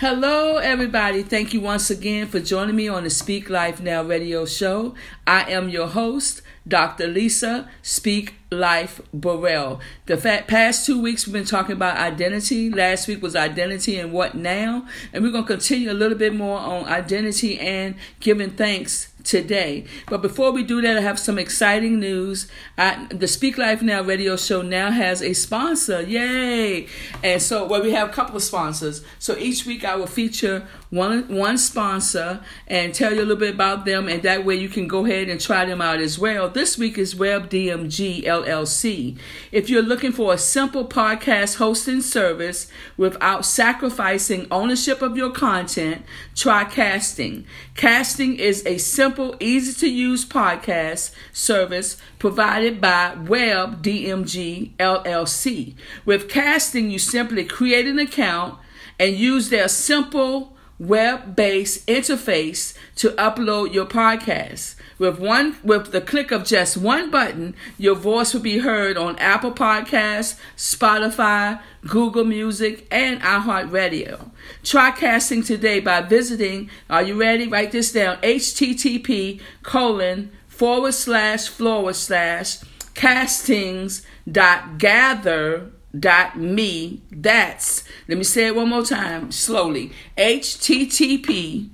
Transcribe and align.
Hello, 0.00 0.56
everybody. 0.56 1.22
Thank 1.22 1.52
you 1.52 1.60
once 1.60 1.90
again 1.90 2.26
for 2.26 2.40
joining 2.40 2.74
me 2.74 2.88
on 2.88 3.04
the 3.04 3.10
Speak 3.10 3.50
Life 3.50 3.82
Now 3.82 4.02
radio 4.02 4.46
show. 4.46 4.94
I 5.26 5.42
am 5.50 5.68
your 5.68 5.88
host, 5.88 6.40
Dr. 6.66 7.06
Lisa 7.06 7.68
Speak 7.82 8.36
Life 8.50 9.02
Burrell. 9.12 9.78
The 10.06 10.16
past 10.16 10.86
two 10.86 11.02
weeks, 11.02 11.26
we've 11.26 11.34
been 11.34 11.44
talking 11.44 11.76
about 11.76 11.98
identity. 11.98 12.70
Last 12.70 13.08
week 13.08 13.20
was 13.20 13.36
identity 13.36 13.98
and 13.98 14.10
what 14.10 14.34
now. 14.34 14.86
And 15.12 15.22
we're 15.22 15.32
going 15.32 15.44
to 15.44 15.52
continue 15.52 15.90
a 15.90 15.92
little 15.92 16.16
bit 16.16 16.34
more 16.34 16.58
on 16.58 16.86
identity 16.86 17.60
and 17.60 17.94
giving 18.20 18.52
thanks 18.52 19.09
today. 19.24 19.84
But 20.08 20.22
before 20.22 20.52
we 20.52 20.62
do 20.62 20.80
that, 20.82 20.96
I 20.96 21.00
have 21.00 21.18
some 21.18 21.38
exciting 21.38 22.00
news. 22.00 22.48
I, 22.76 23.06
the 23.10 23.28
Speak 23.28 23.58
Life 23.58 23.82
Now 23.82 24.02
radio 24.02 24.36
show 24.36 24.62
now 24.62 24.90
has 24.90 25.22
a 25.22 25.32
sponsor. 25.32 26.02
Yay! 26.02 26.86
And 27.22 27.40
so, 27.40 27.66
well, 27.66 27.82
we 27.82 27.92
have 27.92 28.08
a 28.08 28.12
couple 28.12 28.36
of 28.36 28.42
sponsors. 28.42 29.04
So 29.18 29.36
each 29.36 29.66
week 29.66 29.84
I 29.84 29.96
will 29.96 30.06
feature 30.06 30.66
one 30.90 31.28
one 31.28 31.56
sponsor 31.56 32.40
and 32.66 32.92
tell 32.92 33.14
you 33.14 33.20
a 33.20 33.22
little 33.22 33.36
bit 33.36 33.54
about 33.54 33.84
them, 33.84 34.08
and 34.08 34.22
that 34.24 34.44
way 34.44 34.56
you 34.56 34.68
can 34.68 34.88
go 34.88 35.06
ahead 35.06 35.28
and 35.28 35.40
try 35.40 35.64
them 35.64 35.80
out 35.80 36.00
as 36.00 36.18
well. 36.18 36.48
This 36.48 36.76
week 36.76 36.98
is 36.98 37.14
WebDMG 37.14 38.24
LLC. 38.24 39.16
If 39.52 39.70
you're 39.70 39.82
looking 39.82 40.10
for 40.10 40.34
a 40.34 40.38
simple 40.38 40.84
podcast 40.84 41.56
hosting 41.56 42.02
service 42.02 42.66
without 42.96 43.44
sacrificing 43.44 44.48
ownership 44.50 45.00
of 45.00 45.16
your 45.16 45.30
content, 45.30 46.04
try 46.34 46.64
Casting. 46.64 47.46
Casting 47.76 48.36
is 48.36 48.66
a 48.66 48.78
simple, 48.78 49.36
easy 49.38 49.78
to 49.80 49.88
use 49.88 50.24
podcast 50.24 51.14
service 51.32 51.98
provided 52.18 52.80
by 52.80 53.14
WebDMG 53.16 54.74
LLC. 54.76 55.74
With 56.04 56.28
Casting, 56.28 56.90
you 56.90 56.98
simply 56.98 57.44
create 57.44 57.86
an 57.86 58.00
account 58.00 58.58
and 58.98 59.16
use 59.16 59.50
their 59.50 59.68
simple 59.68 60.56
web 60.80 61.36
based 61.36 61.86
interface 61.86 62.74
to 62.96 63.10
upload 63.10 63.72
your 63.72 63.86
podcast. 63.86 64.74
With 64.98 65.20
one 65.20 65.56
with 65.62 65.92
the 65.92 66.00
click 66.00 66.32
of 66.32 66.44
just 66.44 66.76
one 66.76 67.10
button, 67.10 67.54
your 67.78 67.94
voice 67.94 68.34
will 68.34 68.40
be 68.40 68.58
heard 68.58 68.96
on 68.96 69.18
Apple 69.18 69.52
Podcasts, 69.52 70.38
Spotify, 70.56 71.60
Google 71.86 72.24
Music, 72.24 72.86
and 72.90 73.20
iHeartRadio. 73.20 74.30
Try 74.64 74.90
casting 74.90 75.42
today 75.42 75.80
by 75.80 76.00
visiting, 76.00 76.70
are 76.88 77.02
you 77.02 77.20
ready? 77.20 77.46
Write 77.46 77.72
this 77.72 77.92
down, 77.92 78.16
http 78.18 79.40
colon 79.62 80.32
forward 80.48 80.94
slash 80.94 81.48
forward 81.48 81.96
slash 81.96 82.58
castings 82.94 84.02
dot 84.30 84.78
gathr 84.78 85.70
dot 85.98 86.38
me 86.38 87.02
that's 87.10 87.82
let 88.06 88.16
me 88.16 88.24
say 88.24 88.46
it 88.46 88.54
one 88.54 88.68
more 88.68 88.84
time 88.84 89.30
slowly 89.32 89.90
http 90.16 91.68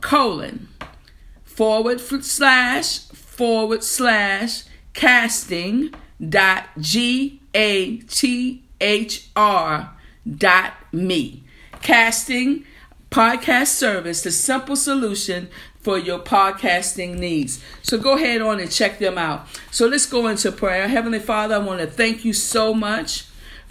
colon 0.00 0.68
forward 1.42 2.00
slash 2.00 3.00
forward 3.08 3.82
slash 3.82 4.64
casting 4.92 5.92
dot 6.28 6.64
g 6.78 7.40
a 7.54 7.96
t 7.98 8.62
h 8.80 9.28
r 9.34 9.96
dot 10.36 10.74
me 10.92 11.42
casting 11.82 12.64
podcast 13.10 13.68
service 13.68 14.22
the 14.22 14.30
simple 14.30 14.76
solution 14.76 15.48
for 15.86 15.98
your 15.98 16.18
podcasting 16.18 17.16
needs. 17.16 17.62
So 17.80 17.96
go 17.96 18.16
ahead 18.16 18.42
on 18.42 18.58
and 18.58 18.68
check 18.68 18.98
them 18.98 19.16
out. 19.16 19.46
So 19.70 19.86
let's 19.86 20.04
go 20.04 20.26
into 20.26 20.50
prayer. 20.50 20.88
Heavenly 20.88 21.20
Father, 21.20 21.54
I 21.54 21.58
want 21.58 21.80
to 21.80 21.86
thank 21.86 22.24
you 22.24 22.32
so 22.32 22.74
much 22.74 23.25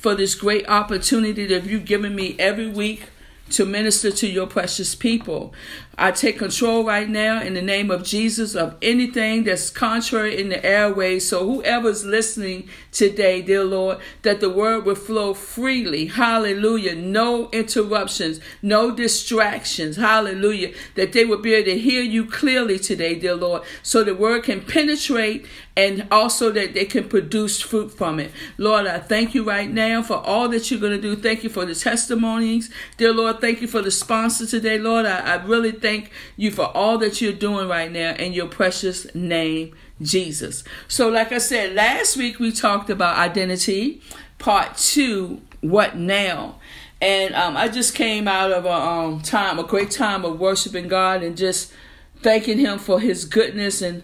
for 0.06 0.14
this 0.14 0.36
great 0.36 0.70
opportunity 0.70 1.48
that 1.48 1.66
you've 1.66 1.84
given 1.84 2.14
me 2.14 2.36
every 2.38 2.68
week 2.68 3.08
to 3.50 3.66
minister 3.66 4.12
to 4.12 4.28
your 4.28 4.46
precious 4.46 4.94
people. 4.94 5.52
I 5.98 6.12
take 6.12 6.40
control 6.40 6.84
right 6.84 7.08
now 7.08 7.42
in 7.42 7.54
the 7.54 7.62
name 7.62 7.90
of 7.90 8.04
Jesus 8.04 8.54
of 8.54 8.76
anything 8.82 9.46
that's 9.46 9.70
contrary 9.70 10.38
in 10.40 10.50
the 10.50 10.64
airways. 10.66 11.30
So, 11.30 11.46
whoever's 11.46 12.04
listening 12.04 12.68
today, 12.92 13.42
dear 13.42 13.64
Lord, 13.64 14.00
that 14.24 14.42
the 14.42 14.50
word 14.50 14.86
will 14.86 14.96
flow 14.96 15.34
freely. 15.34 16.08
Hallelujah. 16.08 16.96
No 16.96 17.50
interruptions, 17.52 18.42
no 18.62 18.92
distractions. 18.92 19.96
Hallelujah. 19.96 20.74
That 20.96 21.14
they 21.14 21.24
will 21.24 21.42
be 21.42 21.54
able 21.54 21.72
to 21.72 21.80
hear 21.80 22.02
you 22.02 22.26
clearly 22.26 22.78
today, 22.78 23.16
dear 23.16 23.36
Lord, 23.36 23.64
so 23.82 24.04
the 24.04 24.16
word 24.16 24.44
can 24.44 24.62
penetrate 24.62 25.46
and 25.78 26.08
also 26.10 26.52
that 26.52 26.74
they 26.74 26.86
can 26.86 27.10
produce 27.10 27.62
fruit 27.62 27.92
from 27.92 28.20
it. 28.20 28.32
Lord, 28.58 28.88
I 28.88 29.00
thank 29.00 29.34
you 29.36 29.44
right 29.44 29.70
now 29.70 30.02
for 30.02 30.18
all 30.18 30.48
that 30.50 30.72
you're 30.72 30.80
going 30.80 31.00
to 31.00 31.02
do. 31.02 31.16
Thank 31.16 31.44
you 31.44 31.50
for 31.50 31.66
the 31.66 31.76
testimonies. 31.76 32.70
Dear 32.98 33.14
Lord, 33.14 33.42
thank 33.42 33.62
you 33.62 33.68
for 33.68 33.82
the 33.82 33.92
sponsor 33.92 34.46
today, 34.46 34.78
Lord. 34.78 35.06
I, 35.06 35.20
I 35.20 35.36
really 35.44 35.74
thank 35.86 36.10
you 36.36 36.50
for 36.50 36.66
all 36.76 36.98
that 36.98 37.22
you're 37.22 37.32
doing 37.32 37.68
right 37.68 37.92
now 37.92 38.16
in 38.16 38.34
your 38.34 38.48
precious 38.48 39.14
name, 39.14 39.76
Jesus. 40.02 40.64
So, 40.88 41.10
like 41.10 41.32
I 41.32 41.38
said, 41.38 41.76
last 41.76 42.18
week 42.18 42.40
we 42.40 42.52
talked 42.52 42.90
about 42.90 43.18
identity, 43.18 44.02
part 44.40 44.78
two, 44.78 45.42
what 45.62 45.96
now? 45.96 46.60
And 47.00 47.36
um, 47.36 47.56
I 47.56 47.68
just 47.68 47.94
came 47.94 48.28
out 48.28 48.52
of 48.52 48.66
a 48.66 48.74
um, 48.74 49.22
time, 49.22 49.60
a 49.60 49.64
great 49.64 49.92
time 49.92 50.26
of 50.26 50.40
worshiping 50.40 50.88
God 50.88 51.22
and 51.22 51.38
just 51.38 51.72
thanking 52.18 52.58
Him 52.58 52.80
for 52.80 53.00
His 53.00 53.26
goodness 53.26 53.82
and 53.82 54.02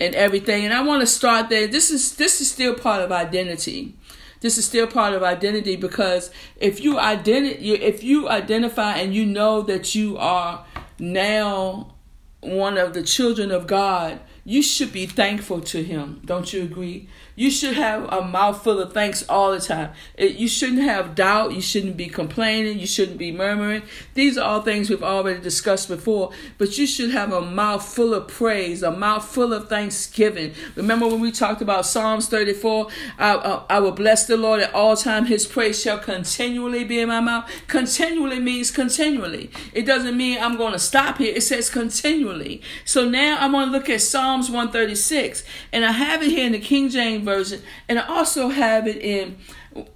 and 0.00 0.14
everything. 0.14 0.64
And 0.64 0.72
I 0.72 0.82
want 0.82 1.00
to 1.00 1.06
start 1.06 1.48
there. 1.48 1.66
This 1.66 1.90
is 1.90 2.14
this 2.14 2.40
is 2.40 2.48
still 2.48 2.74
part 2.74 3.02
of 3.02 3.10
identity 3.10 3.96
this 4.40 4.56
is 4.56 4.64
still 4.64 4.86
part 4.86 5.14
of 5.14 5.22
identity 5.22 5.74
because 5.74 6.30
if 6.58 6.80
you 6.80 6.98
identity 6.98 7.72
if 7.72 8.04
you 8.04 8.28
identify 8.28 8.94
and 8.94 9.14
you 9.14 9.26
know 9.26 9.62
that 9.62 9.96
you 9.96 10.16
are 10.16 10.64
now 10.98 11.94
one 12.40 12.78
of 12.78 12.94
the 12.94 13.02
children 13.02 13.50
of 13.50 13.66
God, 13.66 14.20
you 14.44 14.62
should 14.62 14.92
be 14.92 15.06
thankful 15.06 15.60
to 15.62 15.82
him. 15.82 16.22
Don't 16.24 16.52
you 16.52 16.62
agree? 16.62 17.08
You 17.38 17.52
should 17.52 17.74
have 17.74 18.12
a 18.12 18.20
mouthful 18.20 18.80
of 18.80 18.92
thanks 18.92 19.24
all 19.28 19.52
the 19.52 19.60
time. 19.60 19.92
You 20.18 20.48
shouldn't 20.48 20.82
have 20.82 21.14
doubt. 21.14 21.52
You 21.52 21.60
shouldn't 21.60 21.96
be 21.96 22.08
complaining. 22.08 22.80
You 22.80 22.86
shouldn't 22.88 23.16
be 23.16 23.30
murmuring. 23.30 23.82
These 24.14 24.36
are 24.36 24.44
all 24.44 24.62
things 24.62 24.90
we've 24.90 25.04
already 25.04 25.40
discussed 25.40 25.86
before. 25.86 26.32
But 26.58 26.78
you 26.78 26.84
should 26.84 27.12
have 27.12 27.32
a 27.32 27.40
mouth 27.40 27.86
full 27.86 28.12
of 28.12 28.26
praise, 28.26 28.82
a 28.82 28.90
mouth 28.90 29.24
full 29.24 29.52
of 29.52 29.68
thanksgiving. 29.68 30.52
Remember 30.74 31.06
when 31.06 31.20
we 31.20 31.30
talked 31.30 31.62
about 31.62 31.86
Psalms 31.86 32.26
34? 32.26 32.88
I, 33.20 33.36
I, 33.36 33.64
I 33.70 33.78
will 33.78 33.92
bless 33.92 34.26
the 34.26 34.36
Lord 34.36 34.60
at 34.60 34.74
all 34.74 34.96
time. 34.96 35.26
His 35.26 35.46
praise 35.46 35.80
shall 35.80 36.00
continually 36.00 36.82
be 36.82 36.98
in 36.98 37.06
my 37.06 37.20
mouth. 37.20 37.48
Continually 37.68 38.40
means 38.40 38.72
continually. 38.72 39.52
It 39.72 39.86
doesn't 39.86 40.16
mean 40.16 40.42
I'm 40.42 40.56
going 40.56 40.72
to 40.72 40.78
stop 40.80 41.18
here. 41.18 41.36
It 41.36 41.42
says 41.44 41.70
continually. 41.70 42.62
So 42.84 43.08
now 43.08 43.38
I'm 43.38 43.52
going 43.52 43.66
to 43.66 43.72
look 43.72 43.88
at 43.88 44.02
Psalms 44.02 44.50
136. 44.50 45.44
And 45.72 45.84
I 45.84 45.92
have 45.92 46.20
it 46.24 46.30
here 46.30 46.44
in 46.44 46.50
the 46.50 46.58
King 46.58 46.88
James 46.88 47.27
version, 47.28 47.62
and 47.88 47.98
I 47.98 48.06
also 48.06 48.48
have 48.48 48.86
it 48.86 48.96
in 48.96 49.36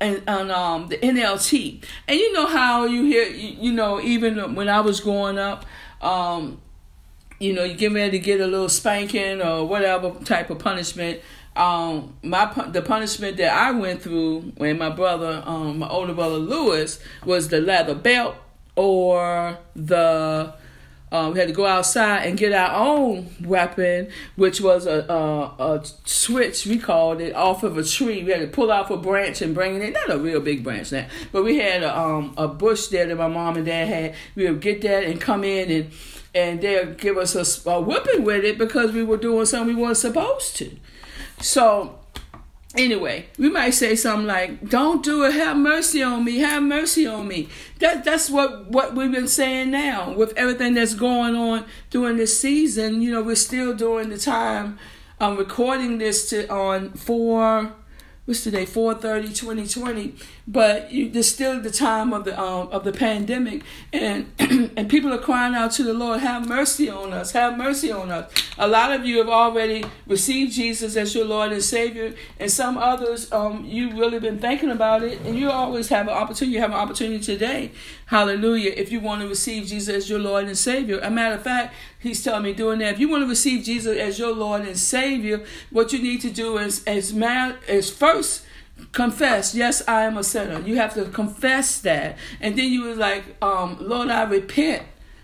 and 0.00 0.22
on 0.28 0.50
um, 0.50 0.88
the 0.88 0.98
NLT. 0.98 1.82
And 2.06 2.18
you 2.18 2.32
know 2.32 2.46
how 2.46 2.84
you 2.84 3.04
hear, 3.04 3.26
you, 3.28 3.56
you 3.60 3.72
know, 3.72 4.00
even 4.00 4.54
when 4.54 4.68
I 4.68 4.80
was 4.80 5.00
growing 5.00 5.38
up, 5.38 5.64
um, 6.00 6.60
you 7.38 7.52
know, 7.52 7.64
you 7.64 7.74
get 7.74 7.92
ready 7.92 8.12
to 8.12 8.18
get 8.18 8.40
a 8.40 8.46
little 8.46 8.68
spanking 8.68 9.40
or 9.40 9.66
whatever 9.66 10.10
type 10.24 10.50
of 10.50 10.58
punishment. 10.58 11.20
Um, 11.54 12.14
my 12.22 12.46
the 12.68 12.80
punishment 12.80 13.36
that 13.36 13.52
I 13.52 13.72
went 13.72 14.02
through 14.02 14.52
when 14.56 14.78
my 14.78 14.90
brother, 14.90 15.42
um, 15.44 15.80
my 15.80 15.88
older 15.88 16.14
brother 16.14 16.36
Lewis, 16.36 17.00
was 17.24 17.48
the 17.48 17.60
leather 17.60 17.94
belt 17.94 18.36
or 18.76 19.58
the 19.74 20.54
uh, 21.12 21.30
we 21.30 21.38
had 21.38 21.48
to 21.48 21.54
go 21.54 21.66
outside 21.66 22.26
and 22.26 22.38
get 22.38 22.52
our 22.52 22.74
own 22.74 23.34
weapon, 23.44 24.08
which 24.36 24.60
was 24.60 24.86
a, 24.86 25.04
a, 25.12 25.76
a 25.76 25.84
switch, 26.04 26.66
we 26.66 26.78
called 26.78 27.20
it, 27.20 27.34
off 27.34 27.62
of 27.62 27.76
a 27.76 27.84
tree. 27.84 28.24
We 28.24 28.30
had 28.30 28.40
to 28.40 28.46
pull 28.46 28.72
off 28.72 28.90
a 28.90 28.96
branch 28.96 29.42
and 29.42 29.54
bring 29.54 29.76
it 29.76 29.82
in. 29.82 29.92
Not 29.92 30.10
a 30.10 30.18
real 30.18 30.40
big 30.40 30.64
branch 30.64 30.90
now, 30.90 31.06
but 31.30 31.44
we 31.44 31.58
had 31.58 31.82
a, 31.82 31.98
um, 31.98 32.32
a 32.38 32.48
bush 32.48 32.86
there 32.86 33.06
that 33.06 33.16
my 33.16 33.28
mom 33.28 33.56
and 33.56 33.66
dad 33.66 33.88
had. 33.88 34.14
We 34.34 34.50
would 34.50 34.60
get 34.60 34.80
that 34.82 35.04
and 35.04 35.20
come 35.20 35.44
in 35.44 35.70
and 35.70 35.90
and 36.34 36.62
they'll 36.62 36.94
give 36.94 37.18
us 37.18 37.34
a, 37.34 37.70
a 37.70 37.78
whipping 37.78 38.24
with 38.24 38.42
it 38.42 38.56
because 38.56 38.92
we 38.92 39.02
were 39.04 39.18
doing 39.18 39.44
something 39.44 39.76
we 39.76 39.82
weren't 39.82 39.98
supposed 39.98 40.56
to. 40.56 40.70
So 41.40 41.98
anyway, 42.76 43.26
we 43.38 43.50
might 43.50 43.70
say 43.70 43.96
something 43.96 44.26
like, 44.26 44.68
"Don't 44.68 45.02
do 45.02 45.24
it. 45.24 45.34
Have 45.34 45.56
mercy 45.56 46.02
on 46.02 46.24
me. 46.24 46.38
Have 46.38 46.62
mercy 46.62 47.06
on 47.06 47.28
me." 47.28 47.48
That 47.78 48.04
that's 48.04 48.30
what 48.30 48.70
what 48.70 48.94
we've 48.94 49.12
been 49.12 49.28
saying 49.28 49.70
now 49.70 50.12
with 50.12 50.32
everything 50.36 50.74
that's 50.74 50.94
going 50.94 51.36
on 51.36 51.64
during 51.90 52.16
this 52.16 52.38
season. 52.38 53.02
You 53.02 53.12
know, 53.12 53.22
we're 53.22 53.34
still 53.36 53.74
during 53.74 54.10
the 54.10 54.18
time. 54.18 54.78
I'm 55.20 55.36
recording 55.36 55.98
this 55.98 56.30
to 56.30 56.50
on 56.52 56.90
four 56.94 57.72
what's 58.24 58.44
today? 58.44 58.64
430 58.64 59.34
2020 59.34 60.14
but 60.46 60.90
you, 60.90 61.08
there's 61.08 61.30
still 61.30 61.60
the 61.60 61.70
time 61.70 62.12
of 62.12 62.24
the 62.24 62.38
um, 62.40 62.68
of 62.72 62.82
the 62.84 62.92
pandemic. 62.92 63.62
And 63.92 64.32
and 64.38 64.88
people 64.88 65.12
are 65.12 65.18
crying 65.18 65.54
out 65.54 65.70
to 65.72 65.84
the 65.84 65.94
lord 65.94 66.20
have 66.20 66.48
mercy 66.48 66.88
on 66.88 67.12
us. 67.12 67.32
Have 67.32 67.56
mercy 67.56 67.92
on 67.92 68.10
us. 68.10 68.32
A 68.58 68.66
lot 68.66 68.92
of 68.92 69.06
you 69.06 69.18
have 69.18 69.28
already 69.28 69.84
received 70.06 70.52
jesus 70.52 70.96
as 70.96 71.14
your 71.14 71.24
lord 71.24 71.52
and 71.52 71.62
savior. 71.62 72.14
And 72.40 72.50
some 72.50 72.76
others 72.76 73.30
um, 73.32 73.64
you've 73.64 73.94
really 73.94 74.18
been 74.18 74.38
thinking 74.38 74.70
about 74.70 75.02
it. 75.04 75.20
And 75.20 75.38
you 75.38 75.50
always 75.50 75.88
have 75.90 76.08
an 76.08 76.14
opportunity. 76.14 76.54
You 76.54 76.60
have 76.60 76.70
an 76.70 76.76
opportunity 76.76 77.22
today. 77.22 77.70
Hallelujah. 78.06 78.72
If 78.76 78.90
you 78.90 79.00
want 79.00 79.22
to 79.22 79.28
receive 79.28 79.66
jesus 79.66 79.94
as 79.94 80.10
your 80.10 80.18
lord 80.18 80.46
and 80.46 80.58
savior. 80.58 80.98
A 81.00 81.10
matter 81.10 81.36
of 81.36 81.42
fact 81.42 81.74
he's 82.02 82.22
telling 82.22 82.42
me 82.42 82.52
doing 82.52 82.78
that 82.78 82.94
if 82.94 82.98
you 82.98 83.08
want 83.08 83.22
to 83.22 83.28
receive 83.28 83.64
jesus 83.64 83.96
as 83.98 84.18
your 84.18 84.34
lord 84.34 84.62
and 84.62 84.78
savior 84.78 85.44
what 85.70 85.92
you 85.92 86.02
need 86.02 86.20
to 86.20 86.30
do 86.30 86.58
is 86.58 86.82
as 86.84 87.12
man 87.12 87.56
is 87.68 87.90
first 87.90 88.44
confess, 88.90 89.54
yes, 89.54 89.82
I 89.86 90.02
am 90.02 90.16
a 90.16 90.24
sinner. 90.24 90.60
You 90.60 90.76
have 90.76 90.94
to 90.94 91.04
confess 91.06 91.78
that. 91.80 92.18
And 92.40 92.58
then 92.58 92.70
you 92.70 92.82
was 92.82 92.98
like, 92.98 93.24
um, 93.42 93.76
Lord, 93.80 94.08
I 94.08 94.24
repent. 94.24 94.82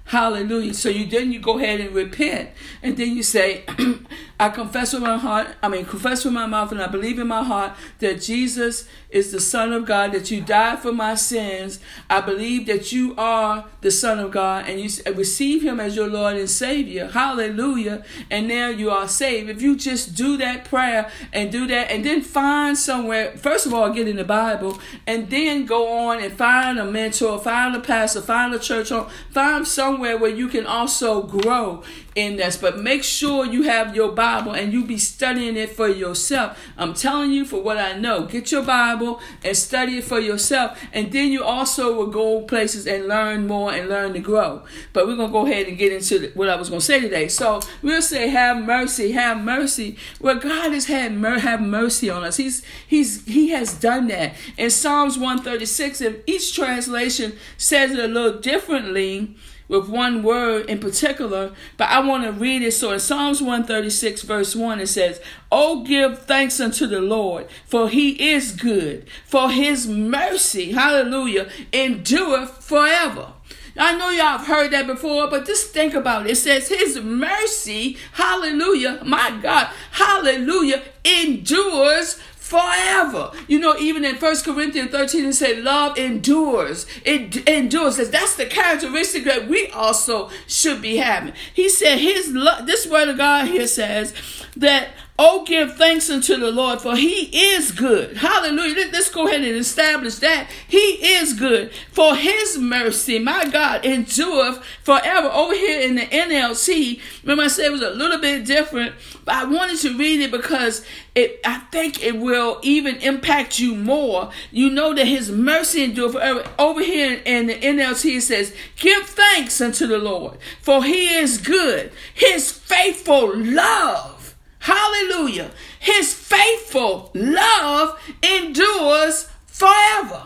Hallelujah. 0.09 0.73
So 0.73 0.89
you 0.89 1.05
then 1.05 1.33
you 1.33 1.39
go 1.39 1.59
ahead 1.59 1.81
and 1.81 1.95
repent. 1.95 2.49
And 2.83 2.97
then 2.97 3.15
you 3.15 3.23
say, 3.23 3.65
I 4.41 4.49
confess 4.49 4.95
with 4.95 5.03
my 5.03 5.19
heart, 5.19 5.49
I 5.63 5.69
mean, 5.69 5.85
confess 5.85 6.25
with 6.25 6.33
my 6.33 6.47
mouth, 6.47 6.73
and 6.73 6.81
I 6.81 6.87
believe 6.87 7.19
in 7.19 7.27
my 7.27 7.43
heart 7.43 7.73
that 7.99 8.23
Jesus 8.23 8.89
is 9.11 9.33
the 9.33 9.41
Son 9.41 9.73
of 9.73 9.85
God, 9.85 10.13
that 10.13 10.31
you 10.31 10.41
died 10.41 10.79
for 10.79 10.93
my 10.93 11.15
sins. 11.15 11.81
I 12.09 12.21
believe 12.21 12.67
that 12.67 12.93
you 12.93 13.15
are 13.19 13.67
the 13.81 13.91
Son 13.91 14.19
of 14.19 14.31
God, 14.31 14.67
and 14.69 14.81
you 14.81 14.89
receive 15.13 15.63
Him 15.63 15.81
as 15.81 15.97
your 15.97 16.09
Lord 16.09 16.37
and 16.37 16.49
Savior. 16.49 17.09
Hallelujah. 17.09 18.05
And 18.31 18.49
now 18.49 18.69
you 18.69 18.91
are 18.91 19.09
saved. 19.09 19.51
If 19.51 19.61
you 19.61 19.77
just 19.77 20.15
do 20.15 20.37
that 20.39 20.65
prayer 20.65 21.11
and 21.33 21.51
do 21.51 21.67
that, 21.67 21.91
and 21.91 22.05
then 22.05 22.23
find 22.23 22.79
somewhere, 22.79 23.37
first 23.37 23.67
of 23.67 23.75
all, 23.75 23.91
get 23.91 24.09
in 24.09 24.17
the 24.17 24.25
Bible, 24.25 24.79
and 25.07 25.29
then 25.29 25.67
go 25.67 25.89
on 25.89 26.23
and 26.23 26.33
find 26.33 26.79
a 26.79 26.85
mentor, 26.85 27.39
find 27.41 27.75
a 27.75 27.81
pastor, 27.81 28.23
find 28.23 28.55
a 28.55 28.59
church 28.59 28.91
home, 28.91 29.09
find 29.31 29.67
somewhere 29.99 30.17
where 30.17 30.31
you 30.31 30.47
can 30.47 30.65
also 30.65 31.23
grow 31.25 31.83
in 32.15 32.37
this. 32.37 32.57
But 32.57 32.79
make 32.79 33.03
sure 33.03 33.45
you 33.45 33.63
have 33.65 33.97
your 33.97 34.13
Bible 34.13 34.53
and 34.53 34.73
you 34.73 34.85
be 34.85 34.97
studying 34.97 35.57
it 35.57 35.71
for 35.71 35.89
yourself. 35.89 36.57
I'm 36.77 36.95
telling 36.95 37.33
you 37.33 37.45
for 37.45 37.61
what 37.61 37.79
I 37.79 37.99
know. 37.99 38.25
Get 38.25 38.53
your 38.53 38.63
Bible 38.63 39.21
and 39.43 39.57
study 39.57 39.99
it 39.99 40.05
for 40.05 40.21
yourself. 40.21 40.81
And 40.93 41.11
then 41.11 41.33
you 41.33 41.43
also 41.43 41.97
will 41.97 42.07
go 42.07 42.43
places 42.43 42.87
and 42.87 43.09
learn 43.09 43.49
more 43.49 43.73
and 43.73 43.89
learn 43.89 44.13
to 44.13 44.21
grow. 44.21 44.63
But 44.93 45.09
we're 45.09 45.17
going 45.17 45.31
to 45.31 45.33
go 45.33 45.47
ahead 45.47 45.67
and 45.67 45.77
get 45.77 45.93
into 45.93 46.31
what 46.35 46.49
I 46.49 46.55
was 46.55 46.69
going 46.69 46.81
to 46.81 46.87
say 46.87 47.01
today. 47.01 47.27
So 47.27 47.61
we'll 47.83 48.01
say, 48.01 48.29
have 48.29 48.63
mercy, 48.63 49.13
have 49.13 49.43
mercy. 49.43 49.97
Well, 50.21 50.39
God 50.39 50.73
has 50.73 50.87
had 50.87 51.13
mer- 51.13 51.41
have 51.41 51.61
mercy 51.61 52.09
on 52.09 52.23
us. 52.23 52.37
He's, 52.37 52.63
he's, 52.87 53.25
he 53.27 53.49
has 53.49 53.75
done 53.75 54.07
that. 54.09 54.37
In 54.57 54.71
Psalms 54.71 55.19
136, 55.19 56.01
and 56.03 56.23
each 56.27 56.55
translation 56.55 57.37
says 57.57 57.91
it 57.91 57.99
a 57.99 58.07
little 58.07 58.39
differently 58.39 59.35
with 59.69 59.89
one 59.89 60.23
word 60.23 60.67
in 60.67 60.79
particular, 60.79 61.53
but 61.77 61.89
I 61.89 62.01
want 62.01 62.25
to 62.25 62.33
read 62.33 62.63
it. 62.63 62.73
So 62.73 62.93
in 62.93 63.01
Psalms 63.01 63.41
136, 63.41 64.23
verse 64.23 64.57
1, 64.57 64.81
it 64.81 64.89
says, 64.89 65.21
Oh, 65.53 65.85
give 65.85 66.21
thanks 66.21 66.59
unto 66.61 66.87
the 66.87 67.01
Lord, 67.01 67.47
for 67.67 67.89
he 67.89 68.33
is 68.33 68.53
good, 68.53 69.07
for 69.25 69.51
his 69.51 69.87
mercy, 69.87 70.73
hallelujah, 70.73 71.49
endureth 71.73 72.65
forever. 72.65 73.33
I 73.81 73.97
know 73.97 74.11
y'all 74.11 74.39
have 74.39 74.47
heard 74.47 74.73
that 74.73 74.89
before, 74.89 75.31
but 75.31 75.47
just 75.47 75.73
think 75.73 75.95
about 75.95 76.27
it. 76.27 76.33
It 76.33 76.37
says 76.37 76.69
his 76.69 77.01
mercy, 77.01 77.97
hallelujah, 78.13 79.01
my 79.05 79.39
God, 79.41 79.69
hallelujah, 79.93 80.83
endures 81.05 82.19
forever. 82.49 83.31
You 83.47 83.59
know, 83.59 83.77
even 83.77 84.05
in 84.05 84.17
First 84.17 84.45
Corinthians 84.45 84.91
13, 84.91 85.27
it 85.27 85.33
said 85.35 85.59
love 85.59 85.99
endures. 85.99 86.87
It 87.05 87.47
endures. 87.47 87.97
That's 87.97 88.37
the 88.37 88.47
characteristic 88.47 89.25
that 89.25 89.49
we 89.49 89.69
also 89.69 90.31
should 90.47 90.81
be 90.81 90.97
having. 90.97 91.35
He 91.53 91.69
said 91.69 91.99
his 91.99 92.33
love, 92.33 92.67
this 92.67 92.87
word 92.87 93.09
of 93.09 93.19
God 93.19 93.49
here 93.49 93.67
says 93.67 94.15
that 94.57 94.91
Oh, 95.21 95.43
give 95.45 95.75
thanks 95.75 96.09
unto 96.09 96.37
the 96.37 96.53
Lord, 96.53 96.81
for 96.81 96.95
he 96.95 97.25
is 97.53 97.73
good. 97.73 98.19
Hallelujah. 98.19 98.89
Let's 98.93 99.11
go 99.11 99.27
ahead 99.27 99.41
and 99.41 99.57
establish 99.57 100.15
that. 100.17 100.49
He 100.69 100.79
is 100.79 101.33
good. 101.33 101.73
For 101.91 102.15
his 102.15 102.57
mercy, 102.57 103.19
my 103.19 103.49
God, 103.49 103.85
endureth 103.85 104.63
forever. 104.85 105.27
Over 105.27 105.55
here 105.55 105.81
in 105.81 105.97
the 105.97 106.03
NLT, 106.03 107.01
remember 107.25 107.43
I 107.43 107.49
said 107.49 107.67
it 107.67 107.73
was 107.73 107.83
a 107.83 107.91
little 107.91 108.21
bit 108.21 108.47
different, 108.47 108.95
but 109.25 109.35
I 109.35 109.45
wanted 109.45 109.79
to 109.81 109.99
read 109.99 110.21
it 110.21 110.31
because 110.31 110.87
it 111.17 111.41
I 111.45 111.59
think 111.73 112.01
it 112.01 112.19
will 112.19 112.61
even 112.63 112.95
impact 112.99 113.59
you 113.59 113.75
more. 113.75 114.31
You 114.53 114.71
know 114.71 114.95
that 114.95 115.09
his 115.09 115.33
mercy 115.33 115.83
endureth 115.83 116.13
forever. 116.13 116.49
Over 116.61 116.81
here 116.81 117.21
in 117.25 117.49
the 117.49 117.55
NLT, 117.55 118.19
it 118.19 118.21
says, 118.21 118.55
Give 118.77 119.05
thanks 119.05 119.61
unto 119.61 119.89
the 119.89 119.99
Lord, 119.99 120.39
for 120.61 120.85
he 120.85 121.09
is 121.17 121.39
good. 121.39 121.91
His 122.15 122.53
faithful 122.53 123.37
love 123.37 124.18
Hallelujah. 124.61 125.51
His 125.79 126.13
faithful 126.13 127.11
love 127.15 128.01
endures 128.23 129.29
forever. 129.47 130.23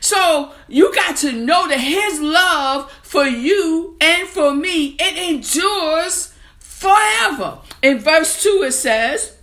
So 0.00 0.52
you 0.68 0.94
got 0.94 1.16
to 1.18 1.32
know 1.32 1.68
that 1.68 1.80
his 1.80 2.20
love 2.20 2.90
for 3.02 3.24
you 3.24 3.96
and 4.00 4.28
for 4.28 4.54
me, 4.54 4.96
it 4.98 5.30
endures 5.30 6.34
forever. 6.58 7.58
In 7.82 7.98
verse 7.98 8.42
2 8.42 8.64
it 8.66 8.72
says, 8.72 9.36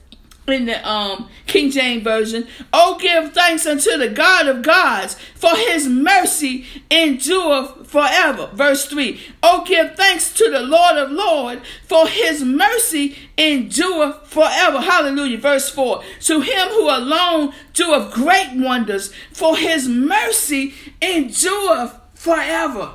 in 0.47 0.65
the 0.65 0.87
um, 0.87 1.29
King 1.47 1.69
James 1.69 2.03
Version, 2.03 2.47
Oh, 2.73 2.97
give 2.99 3.33
thanks 3.33 3.65
unto 3.65 3.97
the 3.97 4.09
God 4.09 4.47
of 4.47 4.61
gods, 4.61 5.15
for 5.35 5.55
his 5.55 5.87
mercy 5.87 6.65
endureth 6.89 7.87
forever. 7.87 8.49
Verse 8.53 8.85
3, 8.87 9.21
Oh, 9.43 9.63
give 9.65 9.95
thanks 9.95 10.33
to 10.33 10.49
the 10.49 10.61
Lord 10.61 10.97
of 10.97 11.11
lords, 11.11 11.61
for 11.83 12.07
his 12.07 12.43
mercy 12.43 13.17
endureth 13.37 14.27
forever. 14.27 14.81
Hallelujah. 14.81 15.37
Verse 15.37 15.69
4, 15.69 16.03
To 16.21 16.41
him 16.41 16.67
who 16.69 16.89
alone 16.89 17.53
doeth 17.73 18.13
great 18.13 18.51
wonders, 18.53 19.13
for 19.31 19.55
his 19.55 19.87
mercy 19.87 20.73
endureth 21.01 21.93
forever. 22.15 22.93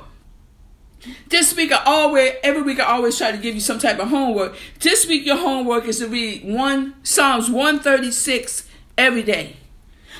This 1.27 1.55
week 1.55 1.71
I 1.71 1.81
always 1.85 2.33
every 2.43 2.61
week 2.61 2.79
I 2.79 2.85
always 2.85 3.17
try 3.17 3.31
to 3.31 3.37
give 3.37 3.55
you 3.55 3.61
some 3.61 3.79
type 3.79 3.99
of 3.99 4.09
homework. 4.09 4.55
This 4.79 5.07
week 5.07 5.25
your 5.25 5.37
homework 5.37 5.85
is 5.85 5.99
to 5.99 6.07
read 6.07 6.43
one 6.43 6.95
Psalms 7.03 7.49
136 7.49 8.67
every 8.97 9.23
day. 9.23 9.57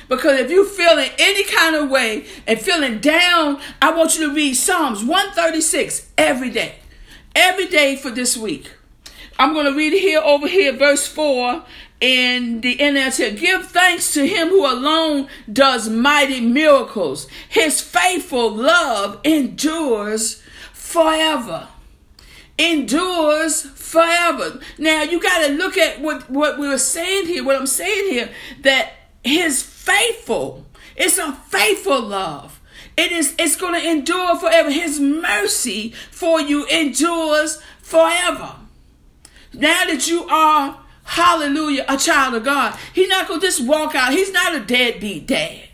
Because 0.08 0.40
if 0.40 0.50
you're 0.50 0.64
feeling 0.64 1.10
any 1.18 1.44
kind 1.44 1.76
of 1.76 1.88
way 1.88 2.26
and 2.46 2.60
feeling 2.60 2.98
down, 2.98 3.60
I 3.80 3.92
want 3.92 4.18
you 4.18 4.28
to 4.28 4.34
read 4.34 4.54
Psalms 4.54 5.04
136 5.04 6.10
every 6.18 6.50
day. 6.50 6.76
Every 7.34 7.66
day 7.66 7.96
for 7.96 8.10
this 8.10 8.36
week. 8.36 8.72
I'm 9.38 9.54
going 9.54 9.64
to 9.66 9.74
read 9.74 9.94
here 9.94 10.20
over 10.20 10.46
here, 10.46 10.72
verse 10.76 11.06
4 11.06 11.64
in 12.00 12.60
the 12.60 12.76
NLT. 12.76 13.38
Give 13.38 13.64
thanks 13.66 14.12
to 14.14 14.26
him 14.26 14.48
who 14.48 14.66
alone 14.66 15.28
does 15.50 15.88
mighty 15.88 16.40
miracles. 16.40 17.28
His 17.48 17.80
faithful 17.80 18.50
love 18.50 19.20
endures 19.24 20.41
forever. 20.92 21.68
Endures 22.58 23.62
forever. 23.62 24.60
Now 24.78 25.02
you 25.02 25.20
got 25.20 25.46
to 25.46 25.54
look 25.54 25.78
at 25.78 26.00
what, 26.00 26.30
what 26.30 26.58
we 26.58 26.68
were 26.68 26.78
saying 26.78 27.26
here, 27.26 27.44
what 27.44 27.56
I'm 27.56 27.66
saying 27.66 28.12
here, 28.12 28.30
that 28.60 28.92
his 29.24 29.62
faithful, 29.62 30.66
it's 30.94 31.18
a 31.18 31.32
faithful 31.32 32.00
love. 32.00 32.60
It 32.96 33.10
is 33.10 33.34
it's 33.38 33.56
gonna 33.56 33.78
endure 33.78 34.36
forever. 34.38 34.70
His 34.70 35.00
mercy 35.00 35.94
for 36.10 36.40
you 36.40 36.66
endures 36.66 37.60
forever. 37.80 38.56
Now 39.54 39.86
that 39.86 40.06
you 40.06 40.26
are, 40.28 40.78
hallelujah, 41.04 41.86
a 41.88 41.96
child 41.96 42.34
of 42.34 42.44
God, 42.44 42.78
he's 42.92 43.08
not 43.08 43.28
gonna 43.28 43.40
just 43.40 43.66
walk 43.66 43.94
out. 43.94 44.12
He's 44.12 44.30
not 44.30 44.54
a 44.54 44.60
deadbeat 44.60 45.26
dad. 45.26 45.68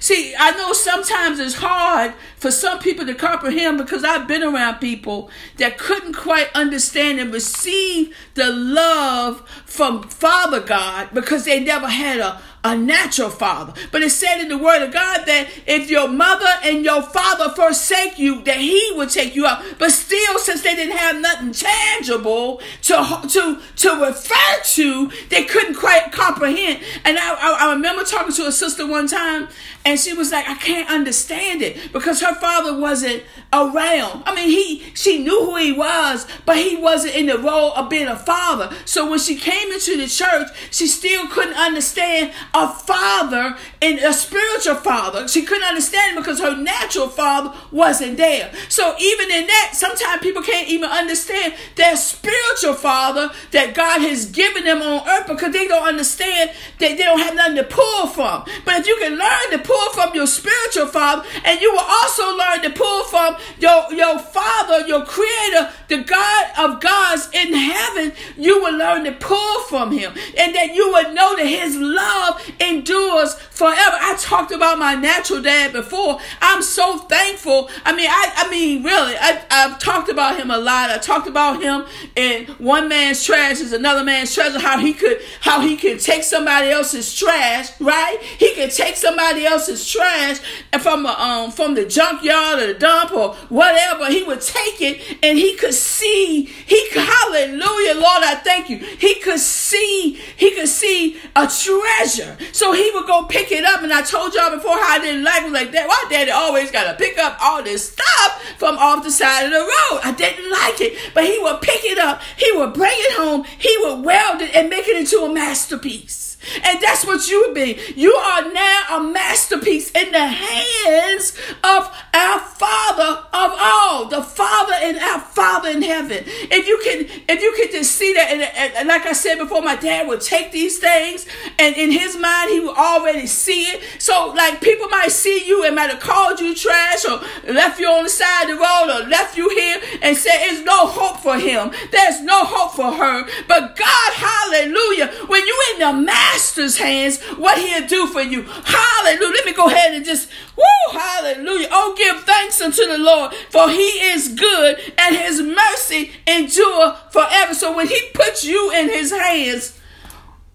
See, 0.00 0.34
I 0.36 0.50
know 0.52 0.72
sometimes 0.72 1.38
it's 1.38 1.54
hard 1.54 2.14
for 2.36 2.50
some 2.50 2.78
people 2.78 3.06
to 3.06 3.14
comprehend 3.14 3.78
because 3.78 4.04
I've 4.04 4.28
been 4.28 4.42
around 4.42 4.78
people 4.78 5.30
that 5.56 5.78
couldn't 5.78 6.14
quite 6.14 6.48
understand 6.54 7.18
and 7.18 7.32
receive 7.32 8.14
the 8.34 8.52
love 8.52 9.48
from 9.64 10.02
Father 10.02 10.60
God 10.60 11.10
because 11.12 11.44
they 11.44 11.60
never 11.60 11.88
had 11.88 12.18
a, 12.20 12.40
a 12.66 12.76
natural 12.76 13.30
father. 13.30 13.72
But 13.92 14.02
it 14.02 14.10
said 14.10 14.40
in 14.40 14.48
the 14.48 14.58
word 14.58 14.82
of 14.82 14.92
God 14.92 15.24
that 15.26 15.48
if 15.66 15.88
your 15.88 16.08
mother 16.08 16.48
and 16.64 16.84
your 16.84 17.02
father 17.02 17.50
forsake 17.54 18.18
you, 18.18 18.42
that 18.42 18.56
he 18.56 18.92
would 18.96 19.10
take 19.10 19.36
you 19.36 19.46
up. 19.46 19.62
But 19.78 19.92
still, 19.92 20.38
since 20.38 20.62
they 20.62 20.74
didn't 20.74 20.96
have 20.96 21.20
nothing 21.20 21.52
tangible 21.52 22.60
to 22.82 23.20
to 23.32 23.60
to 23.76 23.90
refer 24.04 24.62
to, 24.74 25.10
they 25.28 25.44
couldn't 25.44 25.74
quite 25.74 26.10
comprehend. 26.10 26.82
And 27.04 27.18
I, 27.18 27.34
I, 27.34 27.66
I 27.68 27.72
remember 27.72 28.02
talking 28.02 28.32
to 28.34 28.46
a 28.46 28.52
sister 28.52 28.86
one 28.86 29.06
time, 29.06 29.48
and 29.84 29.98
she 29.98 30.12
was 30.12 30.32
like, 30.32 30.48
I 30.48 30.54
can't 30.54 30.90
understand 30.90 31.62
it 31.62 31.92
because 31.92 32.20
her 32.26 32.34
father 32.40 32.78
wasn't 32.78 33.22
around. 33.52 34.22
I 34.26 34.34
mean, 34.34 34.48
he 34.48 34.82
she 34.94 35.18
knew 35.18 35.44
who 35.44 35.56
he 35.56 35.72
was, 35.72 36.26
but 36.44 36.56
he 36.56 36.76
wasn't 36.76 37.14
in 37.14 37.26
the 37.26 37.38
role 37.38 37.72
of 37.74 37.88
being 37.88 38.08
a 38.08 38.16
father. 38.16 38.74
So 38.84 39.08
when 39.08 39.18
she 39.18 39.36
came 39.36 39.72
into 39.72 39.96
the 39.96 40.08
church, 40.08 40.48
she 40.70 40.86
still 40.86 41.28
couldn't 41.28 41.54
understand 41.54 42.32
a 42.52 42.68
father 42.68 43.56
and 43.80 43.98
a 44.00 44.12
spiritual 44.12 44.74
father. 44.76 45.28
She 45.28 45.42
couldn't 45.42 45.64
understand 45.64 46.16
because 46.16 46.40
her 46.40 46.56
natural 46.56 47.08
father 47.08 47.56
wasn't 47.70 48.16
there. 48.16 48.52
So 48.68 48.94
even 48.98 49.30
in 49.30 49.46
that, 49.46 49.70
sometimes 49.74 50.22
people 50.22 50.42
can't 50.42 50.68
even 50.68 50.90
understand 50.90 51.54
their 51.76 51.96
spiritual 51.96 52.74
father 52.74 53.30
that 53.52 53.74
God 53.74 54.00
has 54.00 54.26
given 54.26 54.64
them 54.64 54.82
on 54.82 55.08
earth 55.08 55.28
because 55.28 55.52
they 55.52 55.68
don't 55.68 55.86
understand 55.86 56.50
that 56.78 56.96
they 56.96 57.04
don't 57.04 57.20
have 57.20 57.34
nothing 57.34 57.56
to 57.56 57.64
pull 57.64 58.06
from. 58.08 58.44
But 58.64 58.80
if 58.80 58.86
you 58.86 58.96
can 58.96 59.16
learn 59.16 59.50
to 59.52 59.58
pull 59.58 59.90
from 59.92 60.14
your 60.14 60.26
spiritual 60.26 60.88
father, 60.88 61.26
and 61.44 61.60
you 61.60 61.72
will 61.72 61.78
also 61.78 62.15
learn 62.22 62.62
to 62.62 62.70
pull 62.70 63.04
from 63.04 63.36
your, 63.58 63.92
your 63.92 64.18
father, 64.18 64.86
your 64.86 65.04
creator, 65.04 65.70
the 65.88 65.98
God 65.98 66.46
of 66.58 66.80
gods 66.80 67.28
in 67.32 67.52
heaven, 67.52 68.12
you 68.36 68.62
will 68.62 68.76
learn 68.76 69.04
to 69.04 69.12
pull 69.12 69.60
from 69.62 69.92
him. 69.92 70.12
And 70.38 70.54
that 70.54 70.74
you 70.74 70.88
will 70.88 71.12
know 71.12 71.36
that 71.36 71.46
his 71.46 71.76
love 71.76 72.40
endures 72.60 73.34
forever. 73.34 73.96
I 74.00 74.16
talked 74.18 74.52
about 74.52 74.78
my 74.78 74.94
natural 74.94 75.42
dad 75.42 75.72
before. 75.72 76.18
I'm 76.40 76.62
so 76.62 76.98
thankful. 76.98 77.70
I 77.84 77.94
mean, 77.94 78.08
I, 78.08 78.32
I 78.36 78.50
mean, 78.50 78.82
really, 78.82 79.14
I, 79.18 79.42
I've 79.50 79.78
talked 79.78 80.08
about 80.08 80.38
him 80.38 80.50
a 80.50 80.58
lot. 80.58 80.90
I 80.90 80.98
talked 80.98 81.28
about 81.28 81.62
him 81.62 81.84
in 82.14 82.46
one 82.58 82.88
man's 82.88 83.24
trash 83.24 83.60
is 83.60 83.72
another 83.72 84.04
man's 84.04 84.34
treasure. 84.34 84.58
How 84.58 84.78
he 84.78 84.92
could, 84.92 85.20
how 85.40 85.60
he 85.60 85.76
could 85.76 86.00
take 86.00 86.22
somebody 86.22 86.70
else's 86.70 87.14
trash, 87.14 87.78
right? 87.80 88.18
He 88.20 88.54
could 88.54 88.70
take 88.70 88.96
somebody 88.96 89.46
else's 89.46 89.88
trash 89.88 90.38
from 90.80 91.06
a, 91.06 91.10
um 91.10 91.50
from 91.50 91.74
the 91.74 91.84
junkyard 92.06 92.62
or 92.62 92.66
the 92.72 92.78
dump 92.78 93.12
or 93.12 93.34
whatever. 93.48 94.06
He 94.06 94.22
would 94.22 94.40
take 94.40 94.80
it 94.80 95.18
and 95.22 95.38
he 95.38 95.56
could 95.56 95.74
see. 95.74 96.44
He 96.44 96.86
hallelujah, 96.94 97.94
Lord, 97.94 98.22
I 98.22 98.40
thank 98.42 98.70
you. 98.70 98.78
He 98.78 99.20
could 99.20 99.38
see. 99.38 100.18
He 100.36 100.54
could 100.54 100.68
see 100.68 101.18
a 101.34 101.46
treasure. 101.46 102.36
So 102.52 102.72
he 102.72 102.90
would 102.94 103.06
go 103.06 103.24
pick 103.26 103.52
it 103.52 103.64
up. 103.64 103.82
And 103.82 103.92
I 103.92 104.02
told 104.02 104.34
y'all 104.34 104.54
before 104.54 104.72
how 104.72 104.96
I 104.96 104.98
didn't 104.98 105.24
like 105.24 105.42
it. 105.44 105.52
Like 105.52 105.72
that, 105.72 105.88
why 105.88 106.04
daddy 106.10 106.30
always 106.30 106.70
got 106.70 106.90
to 106.90 107.04
pick 107.04 107.18
up 107.18 107.38
all 107.40 107.62
this 107.62 107.92
stuff 107.92 108.42
from 108.58 108.76
off 108.78 109.04
the 109.04 109.10
side 109.10 109.44
of 109.44 109.50
the 109.50 109.58
road. 109.58 110.00
I 110.04 110.14
didn't 110.16 110.50
like 110.50 110.80
it. 110.80 111.14
But 111.14 111.24
he 111.24 111.38
would 111.38 111.60
pick 111.60 111.84
it 111.84 111.98
up. 111.98 112.20
He 112.36 112.50
would 112.52 112.74
bring 112.74 112.94
it 112.94 113.16
home. 113.16 113.44
He 113.58 113.74
would 113.80 114.04
weld 114.04 114.42
it 114.42 114.54
and 114.54 114.68
make 114.68 114.86
it 114.86 114.96
into 114.96 115.18
a 115.18 115.32
masterpiece. 115.32 116.25
And 116.62 116.80
that's 116.80 117.04
what 117.04 117.28
you 117.28 117.44
would 117.46 117.54
be. 117.54 117.78
You 117.94 118.12
are 118.14 118.52
now 118.52 118.82
a 118.92 119.02
masterpiece 119.02 119.90
in 119.92 120.12
the 120.12 120.26
hands 120.26 121.36
of 121.64 121.94
our 122.14 122.38
Father 122.40 123.24
of 123.32 123.52
all, 123.58 124.08
the 124.08 124.22
Father 124.22 124.74
and 124.74 124.98
our 124.98 125.20
Father 125.20 125.68
in 125.70 125.82
heaven. 125.82 126.24
If 126.26 126.66
you 126.66 126.80
can, 126.82 127.22
if 127.28 127.42
you 127.42 127.52
can 127.56 127.72
just 127.72 127.92
see 127.92 128.14
that, 128.14 128.30
and, 128.30 128.42
and, 128.76 128.88
like 128.88 129.06
I 129.06 129.12
said 129.12 129.38
before, 129.38 129.62
my 129.62 129.76
dad 129.76 130.08
would 130.08 130.20
take 130.20 130.52
these 130.52 130.78
things, 130.78 131.26
and 131.58 131.76
in 131.76 131.90
his 131.90 132.16
mind, 132.16 132.50
he 132.50 132.60
would 132.60 132.76
already 132.76 133.26
see 133.26 133.64
it. 133.64 133.82
So, 133.98 134.32
like 134.36 134.60
people 134.60 134.88
might 134.88 135.12
see 135.12 135.46
you 135.46 135.64
and 135.64 135.74
might 135.74 135.90
have 135.90 136.00
called 136.00 136.40
you 136.40 136.54
trash, 136.54 137.04
or 137.04 137.20
left 137.52 137.78
you 137.80 137.88
on 137.88 138.04
the 138.04 138.10
side 138.10 138.48
of 138.50 138.56
the 138.56 138.62
road, 138.62 139.04
or 139.04 139.08
left 139.08 139.36
you 139.36 139.48
here, 139.50 139.80
and 140.02 140.16
said, 140.16 140.38
"There's 140.38 140.64
no 140.64 140.86
hope 140.86 141.20
for 141.20 141.38
him. 141.38 141.72
There's 141.90 142.20
no 142.22 142.44
hope 142.44 142.74
for 142.74 142.92
her." 142.92 143.26
But 143.46 143.76
God, 143.76 144.12
Hallelujah, 144.12 145.08
when 145.26 145.46
you 145.46 145.62
in 145.74 145.80
the 145.80 145.92
Master's 146.36 146.76
hands, 146.76 147.18
what 147.38 147.56
He'll 147.56 147.86
do 147.86 148.06
for 148.08 148.20
you, 148.20 148.42
Hallelujah. 148.42 149.32
Let 149.32 149.46
me 149.46 149.54
go 149.54 149.68
ahead 149.68 149.94
and 149.94 150.04
just, 150.04 150.28
woo, 150.54 150.64
Hallelujah. 150.92 151.68
Oh, 151.70 151.94
give 151.96 152.24
thanks 152.24 152.60
unto 152.60 152.86
the 152.86 152.98
Lord, 152.98 153.32
for 153.48 153.70
He 153.70 153.88
is 154.12 154.28
good, 154.28 154.78
and 154.98 155.16
His 155.16 155.40
mercy 155.40 156.10
endure 156.26 156.94
forever. 157.10 157.54
So 157.54 157.74
when 157.74 157.86
He 157.88 158.10
puts 158.12 158.44
you 158.44 158.70
in 158.70 158.90
His 158.90 159.12
hands, 159.12 159.80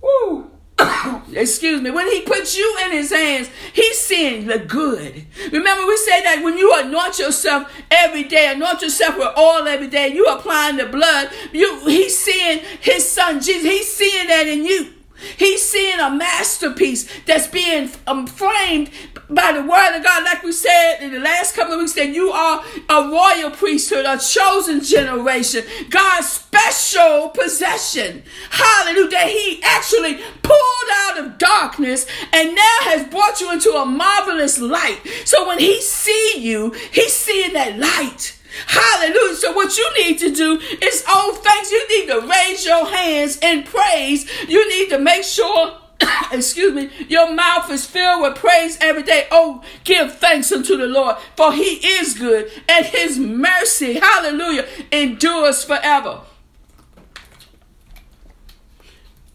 woo. 0.03 0.51
excuse 1.33 1.81
me, 1.81 1.89
when 1.91 2.09
he 2.11 2.21
puts 2.21 2.57
you 2.57 2.77
in 2.85 2.91
his 2.91 3.11
hands, 3.11 3.49
he's 3.71 3.99
seeing 3.99 4.47
the 4.47 4.57
good. 4.57 5.25
Remember, 5.51 5.85
we 5.85 5.97
say 5.97 6.23
that 6.23 6.43
when 6.43 6.57
you 6.57 6.73
anoint 6.75 7.19
yourself 7.19 7.71
every 7.91 8.23
day, 8.23 8.51
anoint 8.51 8.81
yourself 8.81 9.15
with 9.15 9.37
oil 9.37 9.67
every 9.67 9.87
day, 9.87 10.07
you 10.07 10.25
applying 10.25 10.77
the 10.77 10.87
blood, 10.87 11.29
you 11.51 11.81
he's 11.85 12.17
seeing 12.17 12.59
his 12.79 13.07
son 13.07 13.41
Jesus, 13.41 13.63
he's 13.63 13.93
seeing 13.93 14.27
that 14.27 14.47
in 14.47 14.65
you. 14.65 14.93
He's 15.37 15.67
seeing 15.67 15.99
a 15.99 16.09
masterpiece 16.09 17.07
that's 17.25 17.47
being 17.47 17.89
um, 18.07 18.27
framed 18.27 18.89
by 19.29 19.51
the 19.53 19.61
word 19.61 19.97
of 19.97 20.03
God. 20.03 20.23
Like 20.23 20.43
we 20.43 20.51
said 20.51 20.97
in 21.01 21.11
the 21.13 21.19
last 21.19 21.55
couple 21.55 21.73
of 21.73 21.79
weeks, 21.79 21.93
that 21.93 22.09
you 22.09 22.31
are 22.31 22.63
a 22.89 23.09
royal 23.09 23.51
priesthood, 23.51 24.05
a 24.05 24.17
chosen 24.17 24.81
generation, 24.81 25.63
God's 25.89 26.27
special 26.27 27.29
possession. 27.29 28.23
Hallelujah. 28.49 29.09
That 29.09 29.29
He 29.29 29.61
actually 29.63 30.15
pulled 30.41 30.89
out 31.05 31.25
of 31.25 31.37
darkness 31.37 32.05
and 32.33 32.55
now 32.55 32.77
has 32.81 33.07
brought 33.07 33.39
you 33.41 33.51
into 33.51 33.71
a 33.71 33.85
marvelous 33.85 34.59
light. 34.59 34.99
So 35.25 35.47
when 35.47 35.59
He 35.59 35.81
see 35.81 36.35
you, 36.37 36.71
He's 36.91 37.13
seeing 37.13 37.53
that 37.53 37.77
light. 37.77 38.37
Hallelujah. 38.67 39.35
So 39.35 39.53
what 39.53 39.77
you 39.77 40.03
need 40.03 40.19
to 40.19 40.31
do 40.31 40.59
is 40.59 41.03
oh 41.07 41.39
thanks. 41.41 41.71
You 41.71 41.87
need 41.89 42.07
to 42.07 42.27
raise 42.27 42.65
your 42.65 42.85
hands 42.85 43.37
in 43.37 43.63
praise. 43.63 44.29
You 44.47 44.67
need 44.69 44.89
to 44.89 44.99
make 44.99 45.23
sure 45.23 45.77
excuse 46.31 46.73
me, 46.73 46.89
your 47.07 47.33
mouth 47.33 47.69
is 47.71 47.85
filled 47.85 48.21
with 48.21 48.35
praise 48.35 48.77
every 48.81 49.03
day. 49.03 49.27
Oh, 49.31 49.63
give 49.83 50.17
thanks 50.17 50.51
unto 50.51 50.77
the 50.77 50.87
Lord, 50.87 51.17
for 51.35 51.53
he 51.53 51.75
is 51.85 52.17
good 52.17 52.51
and 52.67 52.85
his 52.85 53.19
mercy, 53.19 53.93
hallelujah, 53.93 54.67
endures 54.91 55.63
forever. 55.63 56.21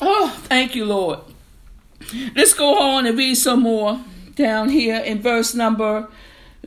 Oh, 0.01 0.29
thank 0.45 0.75
you, 0.75 0.85
Lord. 0.85 1.21
Let's 2.35 2.55
go 2.55 2.79
on 2.79 3.07
and 3.07 3.17
read 3.17 3.37
some 3.37 3.63
more 3.63 4.01
down 4.35 4.69
here 4.69 4.99
in 4.99 5.23
verse 5.23 5.55
number 5.55 6.09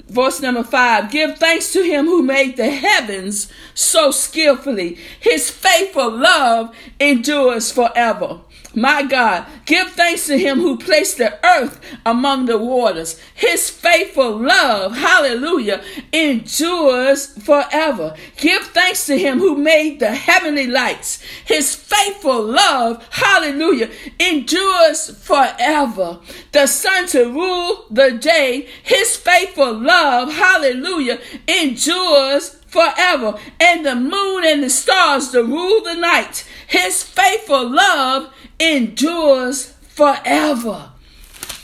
Verse 0.08 0.42
number 0.42 0.64
five 0.64 1.12
Give 1.12 1.38
thanks 1.38 1.72
to 1.74 1.84
him 1.84 2.06
who 2.06 2.24
made 2.24 2.58
the 2.58 2.70
heavens 2.70 3.52
so 3.74 4.12
skillfully. 4.12 4.98
His 5.20 5.50
faithful 5.50 6.12
love 6.12 6.76
endures 7.00 7.72
forever. 7.72 8.42
My 8.76 9.02
God, 9.02 9.48
give 9.66 9.92
thanks 9.94 10.28
to 10.28 10.38
him 10.38 10.60
who 10.60 10.78
placed 10.78 11.18
the 11.18 11.44
earth 11.44 11.82
among 12.06 12.46
the 12.46 12.58
waters. 12.60 13.20
His 13.34 13.68
faithful 13.68 14.38
love, 14.38 14.96
hallelujah, 14.96 15.82
endures 16.14 17.26
forever. 17.44 18.16
Give 18.38 18.62
thanks 18.62 19.08
to 19.08 19.18
him 19.18 19.40
who 19.40 19.56
made 19.56 20.00
the 20.00 20.14
heavenly 20.14 20.68
lights. 20.68 21.20
His 21.46 21.74
faithful 21.74 22.44
love, 22.44 23.04
hallelujah, 23.10 23.90
endures 24.20 25.18
forever. 25.18 26.20
The 26.52 26.68
sun 26.68 27.08
to 27.08 27.26
rule 27.26 27.86
the 27.90 28.12
day. 28.12 28.68
His 28.84 29.18
faithful 29.18 29.74
love, 29.74 30.32
hallelujah, 30.32 31.20
endures 31.48 32.50
forever. 32.68 33.40
And 33.60 33.84
the 33.84 33.96
moon 33.96 34.44
and 34.46 34.64
the 34.64 34.70
stars 34.70 35.32
to 35.32 35.44
rule 35.44 35.82
the 35.84 35.96
night. 35.96 36.46
His 36.68 37.02
faithful 37.02 37.68
love 37.68 38.32
endures 38.60 39.74
forever. 39.82 40.92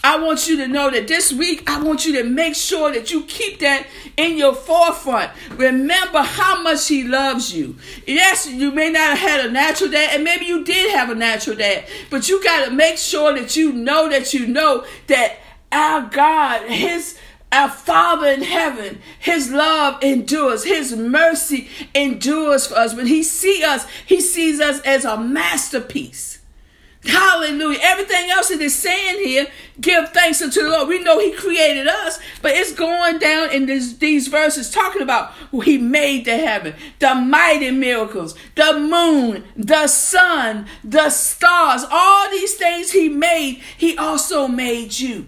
I 0.05 0.19
want 0.19 0.47
you 0.47 0.57
to 0.57 0.67
know 0.67 0.91
that 0.91 1.07
this 1.07 1.33
week, 1.33 1.67
I 1.67 1.81
want 1.81 2.05
you 2.05 2.21
to 2.21 2.23
make 2.23 2.53
sure 2.53 2.93
that 2.93 3.09
you 3.09 3.23
keep 3.23 3.57
that 3.61 3.87
in 4.17 4.37
your 4.37 4.53
forefront. 4.53 5.31
Remember 5.57 6.19
how 6.19 6.61
much 6.61 6.87
He 6.87 7.03
loves 7.03 7.51
you. 7.51 7.77
Yes, 8.05 8.47
you 8.47 8.71
may 8.71 8.91
not 8.91 9.17
have 9.17 9.29
had 9.29 9.45
a 9.47 9.51
natural 9.51 9.89
dad, 9.89 10.11
and 10.13 10.23
maybe 10.23 10.45
you 10.45 10.63
did 10.63 10.91
have 10.91 11.09
a 11.09 11.15
natural 11.15 11.55
dad, 11.55 11.85
but 12.11 12.29
you 12.29 12.43
got 12.43 12.65
to 12.65 12.71
make 12.71 12.99
sure 12.99 13.33
that 13.33 13.55
you 13.55 13.73
know 13.73 14.07
that 14.07 14.31
you 14.31 14.45
know 14.45 14.85
that 15.07 15.39
our 15.71 16.07
God, 16.07 16.69
His 16.69 17.17
our 17.51 17.69
Father 17.69 18.27
in 18.27 18.43
heaven, 18.43 18.99
His 19.17 19.51
love 19.51 20.03
endures, 20.03 20.65
His 20.65 20.95
mercy 20.95 21.67
endures 21.95 22.67
for 22.67 22.75
us. 22.75 22.93
When 22.93 23.07
He 23.07 23.23
see 23.23 23.63
us, 23.63 23.87
He 24.05 24.21
sees 24.21 24.59
us 24.61 24.81
as 24.81 25.03
a 25.03 25.17
masterpiece. 25.17 26.34
Hallelujah. 27.05 27.79
Everything 27.83 28.31
else 28.31 28.49
it 28.49 28.61
is 28.61 28.73
saying 28.75 29.23
here, 29.23 29.47
give 29.79 30.09
thanks 30.09 30.41
unto 30.41 30.63
the 30.63 30.69
Lord. 30.69 30.87
We 30.87 31.03
know 31.03 31.19
He 31.19 31.31
created 31.33 31.87
us, 31.87 32.19
but 32.41 32.53
it's 32.53 32.73
going 32.73 33.19
down 33.19 33.51
in 33.51 33.67
this, 33.67 33.93
these 33.97 34.27
verses 34.27 34.71
talking 34.71 35.01
about 35.01 35.31
He 35.63 35.77
made 35.77 36.25
the 36.25 36.37
heaven, 36.37 36.73
the 36.99 37.13
mighty 37.13 37.69
miracles, 37.71 38.35
the 38.55 38.79
moon, 38.79 39.43
the 39.55 39.87
sun, 39.87 40.67
the 40.83 41.09
stars, 41.09 41.85
all 41.89 42.29
these 42.31 42.55
things 42.55 42.91
He 42.91 43.09
made. 43.09 43.61
He 43.77 43.97
also 43.97 44.47
made 44.47 44.97
you. 44.97 45.27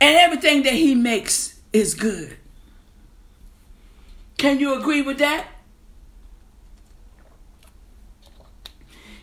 And 0.00 0.16
everything 0.16 0.64
that 0.64 0.74
He 0.74 0.94
makes 0.94 1.60
is 1.72 1.94
good. 1.94 2.36
Can 4.36 4.58
you 4.58 4.74
agree 4.78 5.00
with 5.00 5.18
that? 5.18 5.46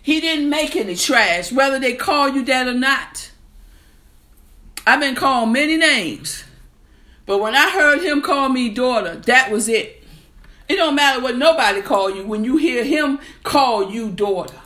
He 0.09 0.19
didn't 0.19 0.49
make 0.49 0.75
any 0.75 0.95
trash, 0.95 1.51
whether 1.51 1.77
they 1.77 1.93
call 1.93 2.29
you 2.29 2.43
that 2.45 2.67
or 2.67 2.73
not. 2.73 3.29
I've 4.87 4.99
been 4.99 5.13
called 5.13 5.51
many 5.51 5.77
names. 5.77 6.45
But 7.27 7.37
when 7.37 7.53
I 7.53 7.69
heard 7.69 8.01
him 8.01 8.23
call 8.23 8.49
me 8.49 8.69
daughter, 8.69 9.17
that 9.17 9.51
was 9.51 9.69
it. 9.69 10.03
It 10.67 10.77
don't 10.77 10.95
matter 10.95 11.21
what 11.21 11.37
nobody 11.37 11.83
call 11.83 12.09
you 12.09 12.25
when 12.25 12.43
you 12.43 12.57
hear 12.57 12.83
him 12.83 13.19
call 13.43 13.91
you 13.91 14.09
daughter. 14.09 14.59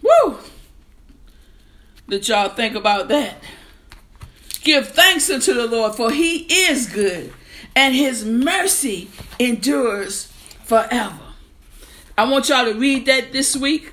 Woo! 0.00 0.38
Did 2.08 2.28
y'all 2.28 2.50
think 2.50 2.76
about 2.76 3.08
that? 3.08 3.42
Give 4.62 4.86
thanks 4.86 5.28
unto 5.28 5.52
the 5.52 5.66
Lord, 5.66 5.96
for 5.96 6.12
he 6.12 6.46
is 6.68 6.86
good, 6.86 7.32
and 7.74 7.96
his 7.96 8.24
mercy 8.24 9.10
endures 9.40 10.32
forever. 10.62 11.23
I 12.16 12.30
want 12.30 12.48
y'all 12.48 12.64
to 12.64 12.78
read 12.78 13.06
that 13.06 13.32
this 13.32 13.56
week. 13.56 13.92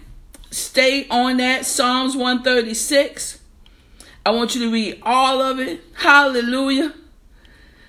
Stay 0.52 1.08
on 1.10 1.38
that. 1.38 1.66
Psalms 1.66 2.16
136. 2.16 3.40
I 4.24 4.30
want 4.30 4.54
you 4.54 4.66
to 4.66 4.72
read 4.72 5.00
all 5.02 5.42
of 5.42 5.60
it. 5.60 5.82
Hallelujah. 5.96 6.94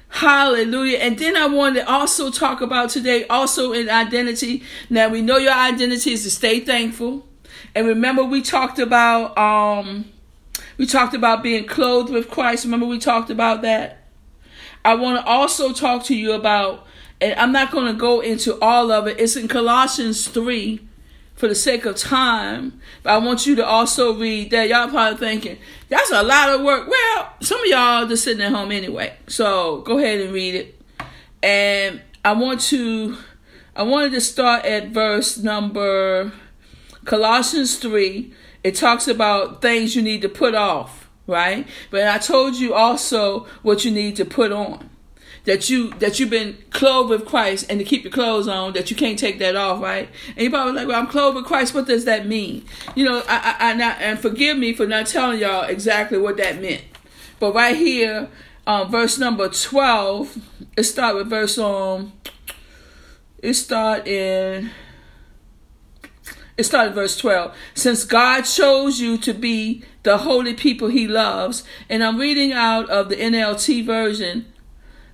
Hallelujah. 0.09 0.99
And 0.99 1.19
then 1.19 1.37
I 1.37 1.47
want 1.47 1.77
to 1.77 1.91
also 1.91 2.31
talk 2.31 2.63
about 2.63 2.91
today, 2.91 3.27
also 3.27 3.73
in 3.73 3.91
identity. 3.91 4.63
Now 4.89 5.09
we 5.09 5.21
know 5.21 5.37
your 5.37 5.53
identity 5.53 6.13
is 6.13 6.23
to 6.23 6.31
stay 6.31 6.61
thankful. 6.61 7.27
And 7.75 7.87
remember 7.87 8.25
we 8.25 8.41
talked 8.41 8.79
about 8.79 9.37
um 9.37 10.07
we 10.79 10.87
talked 10.87 11.15
about 11.15 11.43
being 11.43 11.67
clothed 11.67 12.11
with 12.11 12.31
Christ. 12.31 12.65
Remember 12.65 12.87
we 12.87 12.99
talked 12.99 13.29
about 13.31 13.63
that? 13.63 14.05
I 14.85 14.95
want 14.95 15.21
to 15.21 15.31
also 15.31 15.73
talk 15.73 16.05
to 16.05 16.17
you 16.17 16.33
about 16.33 16.87
and 17.23 17.39
I'm 17.39 17.53
not 17.53 17.71
going 17.71 17.87
to 17.87 17.99
go 17.99 18.21
into 18.21 18.61
all 18.61 18.91
of 18.91 19.07
it. 19.07 19.21
It's 19.21 19.37
in 19.37 19.47
Colossians 19.47 20.27
3 20.27 20.81
for 21.37 21.47
the 21.47 21.55
sake 21.55 21.85
of 21.85 21.97
time. 21.97 22.81
But 23.05 23.13
I 23.13 23.19
want 23.19 23.47
you 23.47 23.55
to 23.57 23.65
also 23.65 24.13
read 24.13 24.51
that. 24.51 24.69
Y'all 24.69 24.89
probably 24.89 25.19
thinking, 25.19 25.59
that's 25.89 26.11
a 26.11 26.25
lot 26.25 26.49
of 26.49 26.63
work. 26.63 26.89
Well, 26.89 27.33
some 27.41 27.61
of 27.61 27.67
y'all 27.67 28.09
just 28.09 28.25
sitting 28.25 28.43
at 28.43 28.53
home 28.53 28.73
anyway. 28.73 29.15
So 29.29 29.83
go 29.83 29.99
ahead 29.99 30.21
and 30.21 30.35
read 30.35 30.57
it. 30.57 30.81
And 31.45 32.03
I 32.25 32.33
want 32.33 32.61
to 32.63 33.17
I 33.75 33.85
wanted 33.85 34.13
to 34.13 34.21
start 34.21 34.65
at 34.65 34.89
verse 34.89 35.39
number 35.39 36.33
Colossians 37.05 37.77
3. 37.79 38.33
It 38.65 38.75
talks 38.75 39.07
about 39.07 39.63
things 39.63 39.95
you 39.95 40.03
need 40.03 40.23
to 40.23 40.29
put 40.29 40.55
off, 40.55 41.09
right? 41.29 41.67
But 41.91 42.09
I 42.09 42.19
told 42.19 42.57
you 42.57 42.75
also 42.75 43.47
what 43.63 43.85
you 43.85 43.93
need 43.93 44.17
to 44.17 44.25
put 44.25 44.51
on 44.51 44.91
that 45.45 45.69
you 45.69 45.91
that 45.95 46.21
you've 46.21 46.31
been 46.31 46.57
clothed 46.71 47.11
with 47.11 47.27
Christ 47.27 47.67
and 47.69 47.79
to 47.79 47.85
keep 47.85 48.05
your 48.05 48.13
clothes 48.13 48.47
on 48.47 48.73
that 48.75 48.91
you 48.91 48.97
can't 48.97 49.19
take 49.19 49.39
that 49.41 49.57
off, 49.57 49.83
right? 49.83 50.09
And 50.29 50.39
you 50.39 50.51
probably 50.51 50.75
like, 50.75 50.89
well, 50.89 51.01
I'm 51.01 51.09
clothed 51.09 51.37
with 51.37 51.47
Christ. 51.47 51.75
What 51.75 51.87
does 51.87 52.05
that 52.05 52.27
mean? 52.27 52.65
You 52.95 53.05
know, 53.05 53.23
I, 53.29 53.57
I, 53.59 53.71
I 53.71 53.75
not, 53.75 54.01
and 54.01 54.19
forgive 54.19 54.57
me 54.57 54.73
for 54.73 54.87
not 54.87 55.07
telling 55.07 55.41
y'all 55.41 55.65
exactly 55.65 56.19
what 56.19 56.37
that 56.37 56.61
meant. 56.61 56.83
But 57.41 57.55
right 57.55 57.77
here, 57.77 58.29
um, 58.67 58.91
verse 58.91 59.19
number 59.19 59.49
twelve, 59.49 60.39
it 60.77 60.85
start 60.85 61.17
with 61.17 61.29
verse 61.29 61.59
um, 61.59 62.13
it 63.39 63.55
start 63.55 64.07
in. 64.07 64.71
It 66.59 66.65
started 66.65 66.95
verse 66.95 67.17
12. 67.17 67.57
Since 67.75 68.05
God 68.05 68.43
chose 68.43 69.01
you 69.01 69.17
to 69.19 69.33
be 69.33 69.83
the 70.03 70.19
holy 70.19 70.53
people 70.53 70.89
he 70.89 71.09
loves, 71.09 71.65
and 71.89 72.05
I'm 72.05 72.19
reading 72.19 72.53
out 72.53 72.91
of 72.91 73.09
the 73.09 73.17
NLT 73.17 73.87
version, 73.87 74.52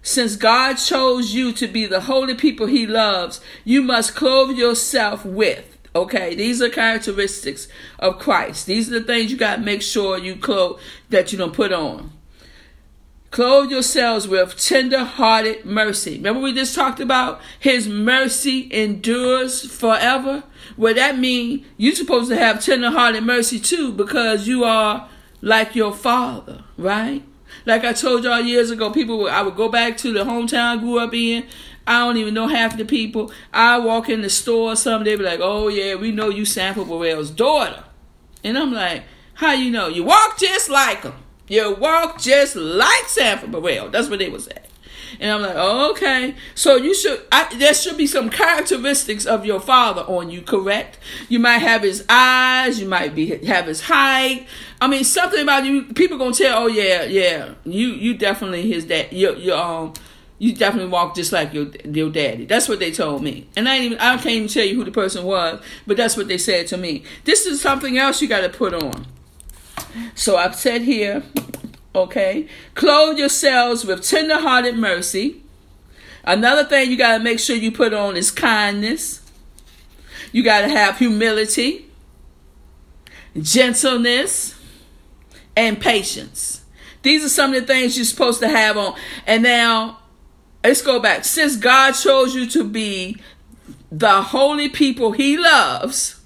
since 0.08 0.36
God 0.36 0.74
chose 0.74 1.34
you 1.34 1.52
to 1.52 1.66
be 1.66 1.84
the 1.86 2.00
holy 2.00 2.34
people 2.34 2.66
he 2.66 2.86
loves, 2.86 3.40
you 3.64 3.82
must 3.82 4.14
clothe 4.14 4.56
yourself 4.56 5.24
with. 5.24 5.76
Okay, 5.94 6.34
these 6.34 6.62
are 6.62 6.70
characteristics 6.70 7.68
of 7.98 8.18
Christ. 8.18 8.66
These 8.66 8.90
are 8.90 9.00
the 9.00 9.04
things 9.04 9.30
you 9.30 9.36
got 9.36 9.56
to 9.56 9.62
make 9.62 9.82
sure 9.82 10.18
you 10.18 10.36
clothe 10.36 10.80
that 11.10 11.30
you 11.30 11.38
don't 11.38 11.52
put 11.52 11.72
on. 11.72 12.12
Clothe 13.30 13.70
yourselves 13.70 14.26
with 14.26 14.58
tender 14.58 15.04
hearted 15.04 15.66
mercy. 15.66 16.16
Remember, 16.16 16.40
we 16.40 16.54
just 16.54 16.74
talked 16.74 17.00
about 17.00 17.40
his 17.60 17.86
mercy 17.86 18.68
endures 18.72 19.70
forever? 19.70 20.44
Well, 20.78 20.94
that 20.94 21.18
means 21.18 21.66
you're 21.76 21.94
supposed 21.94 22.30
to 22.30 22.36
have 22.36 22.64
tender 22.64 22.90
hearted 22.90 23.24
mercy 23.24 23.60
too 23.60 23.92
because 23.92 24.48
you 24.48 24.64
are 24.64 25.08
like 25.42 25.76
your 25.76 25.92
father, 25.92 26.64
right? 26.78 27.22
Like 27.68 27.84
I 27.84 27.92
told 27.92 28.25
y'all 28.25 28.40
years 28.40 28.70
ago, 28.70 28.90
people 28.90 29.18
would, 29.18 29.30
I 29.30 29.42
would 29.42 29.54
go 29.54 29.68
back 29.68 29.98
to 29.98 30.10
the 30.10 30.25
hometown 30.25 30.64
I 30.64 30.76
grew 30.78 30.98
up 30.98 31.12
in. 31.12 31.44
I 31.87 31.98
don't 31.98 32.16
even 32.16 32.32
know 32.32 32.48
half 32.48 32.78
the 32.78 32.87
people. 32.87 33.30
I 33.52 33.78
walk 33.78 34.08
in 34.08 34.22
the 34.22 34.30
store, 34.30 34.75
some 34.75 35.04
they 35.04 35.16
be 35.16 35.22
like, 35.22 35.40
"Oh 35.42 35.68
yeah, 35.68 35.94
we 35.94 36.10
know 36.10 36.30
you 36.30 36.46
Sanford 36.46 36.88
Burrell's 36.88 37.30
daughter," 37.30 37.84
and 38.42 38.56
I'm 38.56 38.72
like, 38.72 39.02
"How 39.34 39.52
you 39.52 39.70
know? 39.70 39.87
You 39.87 40.04
walk 40.04 40.38
just 40.38 40.70
like 40.70 41.02
him. 41.02 41.12
You 41.46 41.75
walk 41.75 42.18
just 42.18 42.56
like 42.56 43.04
Sanford 43.06 43.52
Burrell." 43.52 43.90
That's 43.90 44.08
what 44.08 44.18
they 44.18 44.30
would 44.30 44.40
say. 44.40 44.62
And 45.20 45.30
I'm 45.30 45.42
like, 45.42 45.54
oh, 45.56 45.90
okay. 45.92 46.34
So 46.54 46.76
you 46.76 46.94
should, 46.94 47.22
I, 47.32 47.54
there 47.56 47.74
should 47.74 47.96
be 47.96 48.06
some 48.06 48.30
characteristics 48.30 49.26
of 49.26 49.46
your 49.46 49.61
father 49.61 50.02
on 50.02 50.30
you, 50.30 50.42
correct? 50.42 50.98
You 51.28 51.38
might 51.38 51.59
have 51.59 51.83
his 51.83 52.04
eyes, 52.09 52.80
you 52.80 52.88
might 52.88 53.14
be 53.14 53.44
have 53.46 53.66
his 53.66 53.83
height. 53.83 54.46
I 54.80 54.87
mean, 54.87 55.04
something 55.04 55.42
about 55.42 55.64
you. 55.64 55.85
People 55.94 56.18
gonna 56.18 56.35
tell, 56.35 56.64
oh 56.64 56.66
yeah, 56.66 57.04
yeah, 57.04 57.54
you 57.64 57.88
you 57.88 58.14
definitely 58.14 58.70
his 58.70 58.85
dad. 58.85 59.12
You 59.12 59.35
you 59.37 59.54
um. 59.54 59.94
You 60.40 60.54
definitely 60.54 60.90
walk 60.90 61.16
just 61.16 61.33
like 61.33 61.52
your 61.52 61.66
your 61.85 62.11
daddy. 62.11 62.44
That's 62.44 62.68
what 62.68 62.78
they 62.78 62.92
told 62.92 63.24
me, 63.24 63.48
and 63.56 63.68
I 63.68 63.80
even 63.80 63.98
I 63.98 64.14
can't 64.18 64.26
even 64.28 64.46
tell 64.46 64.64
you 64.64 64.76
who 64.76 64.85
the 64.85 64.92
person 64.92 65.24
was, 65.24 65.61
but 65.85 65.96
that's 65.96 66.16
what 66.16 66.28
they 66.28 66.38
said 66.38 66.68
to 66.68 66.76
me. 66.76 67.02
This 67.24 67.44
is 67.44 67.61
something 67.61 67.98
else 67.98 68.22
you 68.22 68.28
got 68.28 68.42
to 68.42 68.48
put 68.48 68.72
on. 68.72 69.06
So 70.14 70.37
I've 70.37 70.54
said 70.54 70.83
here, 70.83 71.24
Okay? 72.02 72.46
Clothe 72.74 73.18
yourselves 73.18 73.84
with 73.84 74.02
tender-hearted 74.02 74.76
mercy. 74.76 75.42
Another 76.24 76.64
thing 76.64 76.90
you 76.90 76.96
got 76.96 77.18
to 77.18 77.24
make 77.24 77.38
sure 77.38 77.56
you 77.56 77.72
put 77.72 77.94
on 77.94 78.16
is 78.16 78.30
kindness. 78.30 79.22
You 80.30 80.42
got 80.42 80.61
to 80.62 80.68
have 80.68 80.98
humility, 80.98 81.87
gentleness, 83.40 84.54
and 85.56 85.80
patience. 85.80 86.62
These 87.02 87.24
are 87.24 87.28
some 87.28 87.54
of 87.54 87.61
the 87.61 87.66
things 87.66 87.96
you're 87.96 88.04
supposed 88.04 88.40
to 88.40 88.48
have 88.48 88.76
on. 88.76 88.94
And 89.26 89.42
now, 89.42 90.00
let's 90.62 90.82
go 90.82 91.00
back. 91.00 91.24
Since 91.24 91.56
God 91.56 91.92
chose 91.92 92.34
you 92.34 92.46
to 92.50 92.64
be 92.64 93.16
the 93.90 94.20
holy 94.20 94.68
people 94.68 95.12
he 95.12 95.38
loves, 95.38 96.17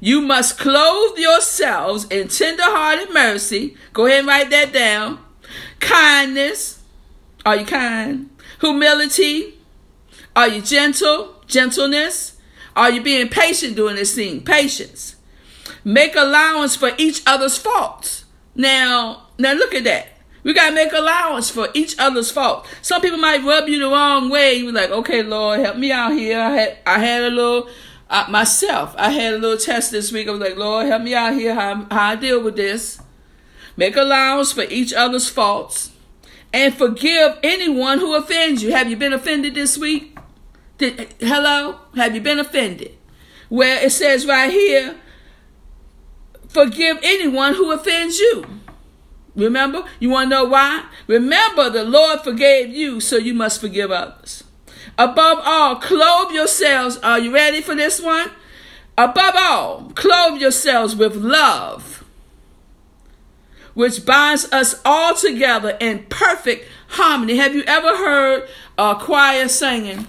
you 0.00 0.20
must 0.20 0.58
clothe 0.58 1.18
yourselves 1.18 2.06
in 2.06 2.28
tender-hearted 2.28 3.12
mercy. 3.12 3.76
Go 3.92 4.06
ahead 4.06 4.20
and 4.20 4.28
write 4.28 4.50
that 4.50 4.72
down. 4.72 5.18
Kindness. 5.80 6.82
Are 7.44 7.56
you 7.56 7.66
kind? 7.66 8.30
Humility. 8.60 9.54
Are 10.36 10.48
you 10.48 10.62
gentle? 10.62 11.42
Gentleness. 11.46 12.36
Are 12.76 12.90
you 12.90 13.02
being 13.02 13.28
patient 13.28 13.76
during 13.76 13.96
this 13.96 14.14
thing? 14.14 14.42
Patience. 14.42 15.16
Make 15.84 16.14
allowance 16.14 16.76
for 16.76 16.92
each 16.98 17.22
other's 17.26 17.56
faults. 17.56 18.24
Now, 18.54 19.28
now 19.38 19.54
look 19.54 19.74
at 19.74 19.84
that. 19.84 20.08
We 20.44 20.54
gotta 20.54 20.74
make 20.74 20.92
allowance 20.92 21.50
for 21.50 21.68
each 21.74 21.98
other's 21.98 22.30
fault. 22.30 22.66
Some 22.82 23.02
people 23.02 23.18
might 23.18 23.44
rub 23.44 23.68
you 23.68 23.78
the 23.78 23.88
wrong 23.88 24.30
way. 24.30 24.54
You're 24.54 24.72
like, 24.72 24.90
okay, 24.90 25.22
Lord, 25.22 25.60
help 25.60 25.76
me 25.76 25.90
out 25.90 26.12
here. 26.12 26.40
I 26.40 26.50
had 26.50 26.78
I 26.86 26.98
had 26.98 27.22
a 27.24 27.30
little 27.30 27.68
uh, 28.10 28.26
myself, 28.28 28.94
I 28.98 29.10
had 29.10 29.34
a 29.34 29.38
little 29.38 29.58
test 29.58 29.90
this 29.90 30.10
week. 30.10 30.28
I 30.28 30.30
was 30.30 30.40
like, 30.40 30.56
Lord, 30.56 30.86
help 30.86 31.02
me 31.02 31.14
out 31.14 31.34
here 31.34 31.54
how, 31.54 31.86
how 31.90 32.10
I 32.10 32.16
deal 32.16 32.42
with 32.42 32.56
this. 32.56 33.00
Make 33.76 33.96
allowance 33.96 34.52
for 34.52 34.62
each 34.62 34.92
other's 34.92 35.28
faults 35.28 35.92
and 36.52 36.74
forgive 36.74 37.38
anyone 37.42 37.98
who 37.98 38.14
offends 38.16 38.62
you. 38.62 38.72
Have 38.72 38.88
you 38.90 38.96
been 38.96 39.12
offended 39.12 39.54
this 39.54 39.76
week? 39.76 40.16
Did, 40.78 41.14
hello? 41.20 41.80
Have 41.96 42.14
you 42.14 42.20
been 42.20 42.38
offended? 42.38 42.96
Where 43.48 43.84
it 43.84 43.92
says 43.92 44.26
right 44.26 44.50
here, 44.50 44.96
forgive 46.48 46.98
anyone 47.02 47.54
who 47.54 47.70
offends 47.72 48.18
you. 48.18 48.44
Remember? 49.34 49.84
You 50.00 50.10
want 50.10 50.26
to 50.26 50.36
know 50.36 50.44
why? 50.44 50.86
Remember, 51.06 51.70
the 51.70 51.84
Lord 51.84 52.20
forgave 52.20 52.70
you, 52.70 53.00
so 53.00 53.16
you 53.16 53.34
must 53.34 53.60
forgive 53.60 53.90
others. 53.90 54.44
Above 54.96 55.38
all, 55.44 55.76
clothe 55.76 56.32
yourselves. 56.32 56.96
Are 56.98 57.18
you 57.18 57.32
ready 57.32 57.60
for 57.60 57.74
this 57.74 58.00
one? 58.00 58.30
Above 58.96 59.34
all, 59.36 59.92
clothe 59.94 60.40
yourselves 60.40 60.96
with 60.96 61.14
love, 61.14 62.04
which 63.74 64.04
binds 64.04 64.50
us 64.52 64.80
all 64.84 65.14
together 65.14 65.76
in 65.80 66.04
perfect 66.08 66.68
harmony. 66.88 67.36
Have 67.36 67.54
you 67.54 67.62
ever 67.66 67.96
heard 67.96 68.48
a 68.76 68.96
choir 68.96 69.46
singing? 69.48 70.06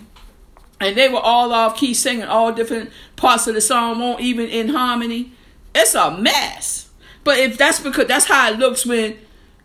And 0.79 0.95
they 0.95 1.09
were 1.09 1.19
all 1.19 1.51
off 1.53 1.77
key 1.77 1.93
singing 1.93 2.23
all 2.23 2.51
different 2.51 2.89
parts 3.15 3.45
of 3.47 3.53
the 3.53 3.61
song, 3.61 3.99
won't 3.99 4.21
even 4.21 4.47
in 4.47 4.69
harmony. 4.69 5.33
It's 5.75 5.93
a 5.93 6.09
mess. 6.09 6.89
But 7.23 7.37
if 7.37 7.57
that's 7.57 7.79
because 7.79 8.07
that's 8.07 8.25
how 8.25 8.51
it 8.51 8.57
looks 8.57 8.85
when 8.85 9.19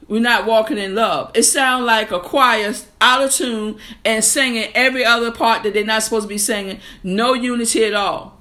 we're 0.08 0.20
not 0.20 0.46
walking 0.46 0.78
in 0.78 0.94
love. 0.94 1.30
It 1.34 1.44
sounds 1.44 1.84
like 1.84 2.10
a 2.10 2.20
choir 2.20 2.74
out 3.00 3.22
of 3.22 3.30
tune 3.30 3.78
and 4.04 4.22
singing 4.22 4.70
every 4.74 5.04
other 5.04 5.30
part 5.30 5.62
that 5.62 5.74
they're 5.74 5.84
not 5.84 6.02
supposed 6.02 6.24
to 6.24 6.28
be 6.28 6.38
singing. 6.38 6.80
No 7.02 7.34
unity 7.34 7.84
at 7.84 7.94
all. 7.94 8.40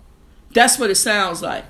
That's 0.53 0.77
what 0.77 0.89
it 0.89 0.95
sounds 0.95 1.41
like 1.41 1.65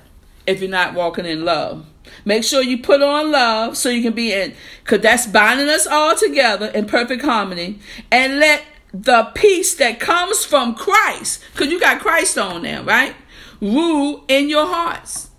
if 0.46 0.60
you're 0.60 0.70
not 0.70 0.94
walking 0.94 1.26
in 1.26 1.44
love. 1.44 1.86
Make 2.24 2.44
sure 2.44 2.62
you 2.62 2.78
put 2.78 3.02
on 3.02 3.32
love 3.32 3.76
so 3.76 3.88
you 3.88 4.02
can 4.02 4.14
be 4.14 4.32
in, 4.32 4.54
because 4.82 5.00
that's 5.00 5.26
binding 5.26 5.68
us 5.68 5.86
all 5.86 6.14
together 6.16 6.66
in 6.66 6.86
perfect 6.86 7.22
harmony. 7.22 7.80
And 8.10 8.38
let 8.38 8.62
the 8.92 9.30
peace 9.34 9.74
that 9.76 10.00
comes 10.00 10.44
from 10.44 10.74
Christ, 10.74 11.42
because 11.52 11.72
you 11.72 11.80
got 11.80 12.00
Christ 12.00 12.38
on 12.38 12.62
there, 12.62 12.82
right? 12.82 13.16
Rule 13.60 14.24
in 14.28 14.48
your 14.48 14.66
hearts. 14.66 15.30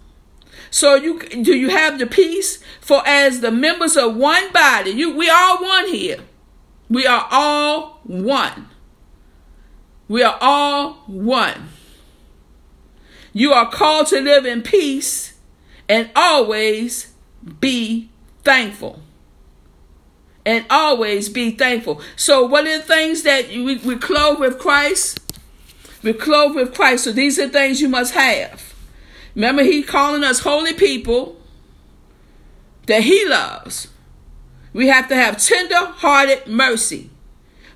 So 0.75 0.95
you 0.95 1.19
do 1.19 1.55
you 1.55 1.69
have 1.69 1.99
the 1.99 2.05
peace? 2.05 2.61
For 2.81 3.01
as 3.07 3.39
the 3.39 3.49
members 3.49 3.95
of 3.95 4.17
one 4.17 4.51
body, 4.51 4.91
you 4.91 5.15
we 5.15 5.29
are 5.29 5.55
one 5.55 5.87
here. 5.87 6.19
We 6.89 7.07
are 7.07 7.25
all 7.31 8.01
one. 8.03 8.67
We 10.09 10.21
are 10.21 10.37
all 10.41 10.95
one. 11.07 11.69
You 13.31 13.53
are 13.53 13.71
called 13.71 14.07
to 14.07 14.19
live 14.19 14.45
in 14.45 14.63
peace 14.63 15.37
and 15.87 16.09
always 16.13 17.13
be 17.61 18.09
thankful. 18.43 18.99
And 20.45 20.65
always 20.69 21.29
be 21.29 21.51
thankful. 21.51 22.01
So, 22.17 22.45
what 22.45 22.67
are 22.67 22.79
the 22.79 22.83
things 22.83 23.23
that 23.23 23.47
we, 23.47 23.77
we 23.77 23.95
clothe 23.95 24.41
with 24.41 24.59
Christ? 24.59 25.21
We 26.03 26.11
clothe 26.11 26.57
with 26.57 26.75
Christ. 26.75 27.05
So, 27.05 27.13
these 27.13 27.39
are 27.39 27.47
things 27.47 27.79
you 27.79 27.87
must 27.87 28.13
have. 28.13 28.74
Remember, 29.35 29.63
He 29.63 29.83
calling 29.83 30.23
us 30.23 30.39
holy 30.39 30.73
people 30.73 31.37
that 32.87 33.03
He 33.03 33.27
loves. 33.27 33.89
We 34.73 34.87
have 34.87 35.07
to 35.09 35.15
have 35.15 35.37
tender 35.37 35.75
hearted 35.75 36.47
mercy. 36.47 37.09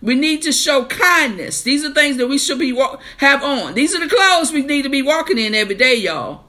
We 0.02 0.16
need 0.16 0.42
to 0.44 0.52
show 0.52 0.86
kindness. 0.86 1.62
These 1.62 1.84
are 1.84 1.94
things 1.94 2.18
that 2.18 2.28
we 2.28 2.38
should 2.38 2.60
be 2.60 2.72
walk, 2.72 3.02
have 3.18 3.44
on. 3.44 3.74
These 3.74 3.94
are 3.96 4.00
the 4.00 4.14
clothes 4.14 4.52
we 4.52 4.64
need 4.64 4.84
to 4.84 4.90
be 4.90 5.02
walking 5.02 5.38
in 5.38 5.54
every 5.54 5.76
day, 5.76 5.96
y'all. 5.96 6.46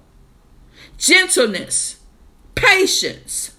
Gentleness, 0.99 1.99
patience, 2.55 3.53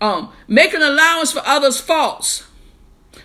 um, 0.00 0.32
making 0.48 0.82
allowance 0.82 1.32
for 1.32 1.42
others' 1.44 1.80
faults, 1.80 2.46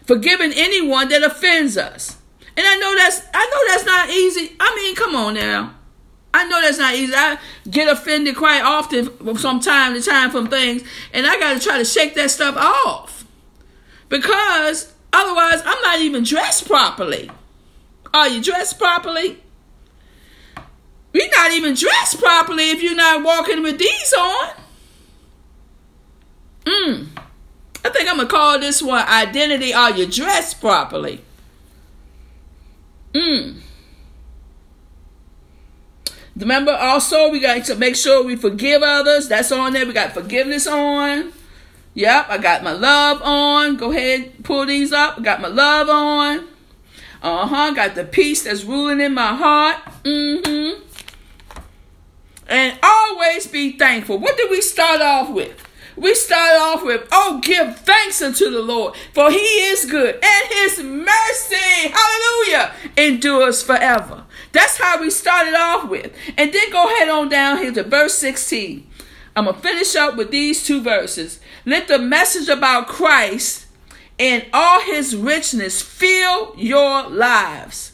forgiving 0.03 0.51
anyone 0.53 1.07
that 1.09 1.23
offends 1.23 1.77
us. 1.77 2.17
And 2.57 2.65
I 2.65 2.77
know 2.77 2.95
that's 2.97 3.21
I 3.33 3.45
know 3.45 3.73
that's 3.73 3.85
not 3.85 4.09
easy. 4.09 4.55
I 4.59 4.75
mean, 4.75 4.95
come 4.95 5.15
on 5.15 5.33
now. 5.35 5.75
I 6.35 6.47
know 6.47 6.61
that's 6.61 6.77
not 6.77 6.93
easy. 6.93 7.13
I 7.15 7.39
get 7.69 7.87
offended 7.87 8.35
quite 8.35 8.61
often 8.61 9.35
from 9.37 9.59
time 9.59 9.93
to 9.93 10.01
time 10.01 10.31
from 10.31 10.47
things, 10.47 10.83
and 11.13 11.25
I 11.25 11.39
got 11.39 11.53
to 11.53 11.59
try 11.59 11.77
to 11.77 11.85
shake 11.85 12.15
that 12.15 12.29
stuff 12.29 12.55
off 12.57 13.25
because 14.09 14.93
Otherwise, 15.15 15.61
I'm 15.65 15.81
not 15.81 16.01
even 16.01 16.23
dressed 16.23 16.67
properly. 16.67 17.31
Are 18.13 18.27
you 18.27 18.41
dressed 18.43 18.77
properly? 18.77 19.41
You're 21.13 21.31
not 21.31 21.53
even 21.53 21.73
dressed 21.73 22.19
properly 22.19 22.71
if 22.71 22.83
you're 22.83 22.95
not 22.95 23.23
walking 23.23 23.63
with 23.63 23.79
these 23.79 24.13
on. 24.13 24.49
Mm. 26.65 27.07
I 27.85 27.89
think 27.89 28.09
I'm 28.09 28.17
gonna 28.17 28.27
call 28.27 28.59
this 28.59 28.81
one 28.81 29.07
identity. 29.07 29.73
Are 29.73 29.91
you 29.91 30.05
dressed 30.05 30.59
properly? 30.59 31.21
Mm. 33.13 33.61
Remember, 36.37 36.71
also 36.71 37.29
we 37.29 37.39
got 37.39 37.63
to 37.65 37.75
make 37.75 37.95
sure 37.95 38.23
we 38.23 38.35
forgive 38.35 38.81
others. 38.83 39.27
That's 39.29 39.51
on 39.51 39.73
there. 39.73 39.85
We 39.85 39.93
got 39.93 40.11
forgiveness 40.11 40.67
on. 40.67 41.31
Yep, 41.93 42.25
I 42.29 42.37
got 42.37 42.61
my 42.61 42.73
love 42.73 43.21
on. 43.21 43.77
Go 43.77 43.91
ahead, 43.91 44.43
pull 44.43 44.65
these 44.65 44.91
up. 44.91 45.17
I 45.17 45.21
got 45.21 45.41
my 45.41 45.47
love 45.47 45.87
on. 45.87 46.47
Uh 47.23 47.47
huh. 47.47 47.71
Got 47.73 47.95
the 47.95 48.03
peace 48.03 48.43
that's 48.43 48.65
ruling 48.65 48.99
in 48.99 49.13
my 49.13 49.33
heart. 49.33 49.77
Mm 50.03 50.45
hmm. 50.45 50.81
And 52.47 52.77
always 52.83 53.47
be 53.47 53.71
thankful. 53.71 54.19
What 54.19 54.37
did 54.37 54.51
we 54.51 54.61
start 54.61 55.01
off 55.01 55.31
with? 55.31 55.65
We 55.95 56.13
start 56.13 56.59
off 56.59 56.83
with, 56.83 57.07
oh, 57.11 57.39
give 57.41 57.79
thanks 57.79 58.21
unto 58.21 58.51
the 58.51 58.61
Lord, 58.61 58.95
for 59.13 59.31
he 59.31 59.37
is 59.37 59.85
good, 59.85 60.15
and 60.15 60.47
his 60.49 60.83
mercy, 60.83 61.89
hallelujah, 61.89 62.73
endures 62.97 63.63
forever. 63.63 64.24
That's 64.55 64.77
how 64.77 65.01
we 65.01 65.09
started 65.09 65.53
off 65.53 65.89
with. 65.89 66.15
And 66.37 66.53
then 66.53 66.71
go 66.71 66.87
ahead 66.87 67.09
on 67.09 67.27
down 67.27 67.57
here 67.57 67.73
to 67.73 67.83
verse 67.83 68.13
16. 68.15 68.87
I'm 69.35 69.43
going 69.43 69.55
to 69.57 69.61
finish 69.61 69.97
up 69.97 70.15
with 70.15 70.31
these 70.31 70.65
two 70.65 70.81
verses. 70.81 71.41
Let 71.65 71.89
the 71.89 71.99
message 71.99 72.47
about 72.47 72.87
Christ 72.87 73.65
and 74.17 74.45
all 74.53 74.79
his 74.79 75.13
richness 75.13 75.81
fill 75.81 76.55
your 76.55 77.09
lives. 77.09 77.91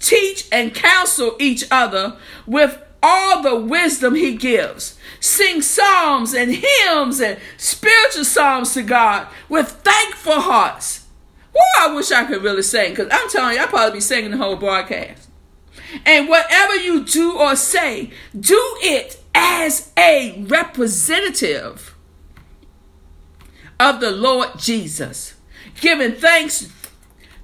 Teach 0.00 0.46
and 0.52 0.74
counsel 0.74 1.34
each 1.40 1.64
other 1.70 2.18
with 2.46 2.78
all 3.02 3.42
the 3.42 3.56
wisdom 3.56 4.14
he 4.14 4.36
gives. 4.36 4.98
Sing 5.18 5.62
psalms 5.62 6.34
and 6.34 6.54
hymns 6.54 7.20
and 7.20 7.38
spiritual 7.56 8.26
psalms 8.26 8.74
to 8.74 8.82
God 8.82 9.28
with 9.48 9.68
thankful 9.82 10.42
hearts. 10.42 11.06
Well, 11.54 11.90
I 11.90 11.94
wish 11.94 12.12
I 12.12 12.26
could 12.26 12.42
really 12.42 12.62
sing 12.62 12.90
because 12.90 13.08
I'm 13.10 13.30
telling 13.30 13.54
you, 13.54 13.62
I'll 13.62 13.68
probably 13.68 13.96
be 13.96 14.00
singing 14.00 14.32
the 14.32 14.36
whole 14.36 14.56
broadcast. 14.56 15.21
And 16.06 16.28
whatever 16.28 16.76
you 16.76 17.04
do 17.04 17.38
or 17.38 17.56
say, 17.56 18.10
do 18.38 18.60
it 18.80 19.22
as 19.34 19.92
a 19.96 20.42
representative 20.46 21.94
of 23.78 24.00
the 24.00 24.10
Lord 24.10 24.58
Jesus, 24.58 25.34
giving 25.80 26.12
thanks 26.12 26.70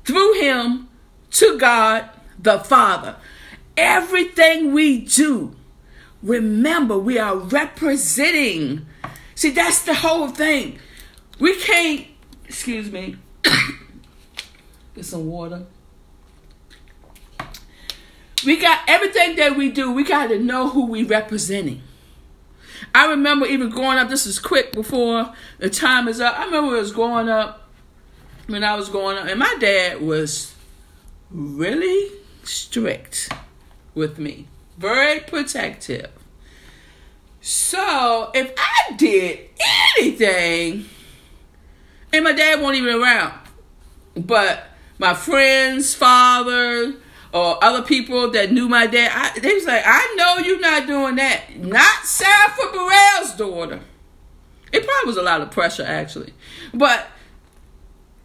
through 0.05 0.41
him 0.41 0.89
to 1.33 1.59
God 1.59 2.09
the 2.39 2.59
Father. 2.61 3.17
Everything 3.77 4.73
we 4.73 5.01
do, 5.01 5.55
remember, 6.23 6.99
we 6.99 7.19
are 7.19 7.37
representing. 7.37 8.87
See, 9.35 9.51
that's 9.51 9.83
the 9.83 9.95
whole 9.95 10.29
thing. 10.29 10.79
We 11.39 11.57
can't, 11.61 12.07
excuse 12.45 12.91
me, 12.91 13.17
get 14.95 15.05
some 15.05 15.27
water. 15.27 15.67
We 18.45 18.57
got 18.57 18.81
everything 18.87 19.37
that 19.37 19.57
we 19.57 19.71
do, 19.71 19.91
we 19.93 20.05
got 20.05 20.29
to 20.29 20.39
know 20.39 20.69
who 20.69 20.87
we 20.87 21.03
representing. 21.03 21.83
I 22.95 23.07
remember 23.07 23.47
even 23.47 23.71
growing 23.71 23.99
up, 23.99 24.09
this 24.09 24.27
is 24.27 24.39
quick 24.39 24.73
before 24.73 25.33
the 25.59 25.69
time 25.69 26.09
is 26.09 26.21
up. 26.21 26.39
I 26.39 26.45
remember 26.45 26.77
I 26.77 26.81
was 26.81 26.93
growing 26.93 27.29
up 27.29 27.69
when 28.47 28.65
I 28.65 28.77
was 28.77 28.89
growing 28.89 29.19
up, 29.19 29.27
and 29.27 29.39
my 29.39 29.57
dad 29.61 30.01
was 30.01 30.55
really 31.31 32.11
strict 32.45 33.31
with 33.95 34.19
me, 34.19 34.47
very 34.79 35.21
protective. 35.21 36.11
So 37.41 38.31
if 38.35 38.53
I 38.57 38.93
did 38.97 39.41
anything, 39.99 40.87
and 42.13 42.25
my 42.25 42.33
dad 42.33 42.61
won't 42.63 42.77
even 42.77 42.95
around, 42.95 43.35
but 44.17 44.65
my 44.99 45.15
friends' 45.15 45.95
father, 45.95 46.95
or 47.33 47.63
other 47.63 47.83
people 47.83 48.31
that 48.31 48.53
knew 48.53 48.69
my 48.69 48.87
dad, 48.87 49.11
I, 49.15 49.39
they 49.39 49.55
was 49.55 49.67
like, 49.67 49.83
I 49.85 50.15
know 50.17 50.39
you're 50.39 50.61
not 50.61 50.87
doing 50.87 51.17
that. 51.17 51.57
Not 51.59 52.05
Sanford 52.05 52.73
Burrell's 52.73 53.35
daughter. 53.37 53.81
It 54.73 54.87
probably 54.87 55.07
was 55.07 55.17
a 55.17 55.23
lot 55.23 55.41
of 55.41 55.51
pressure, 55.51 55.85
actually. 55.85 56.33
But 56.73 57.07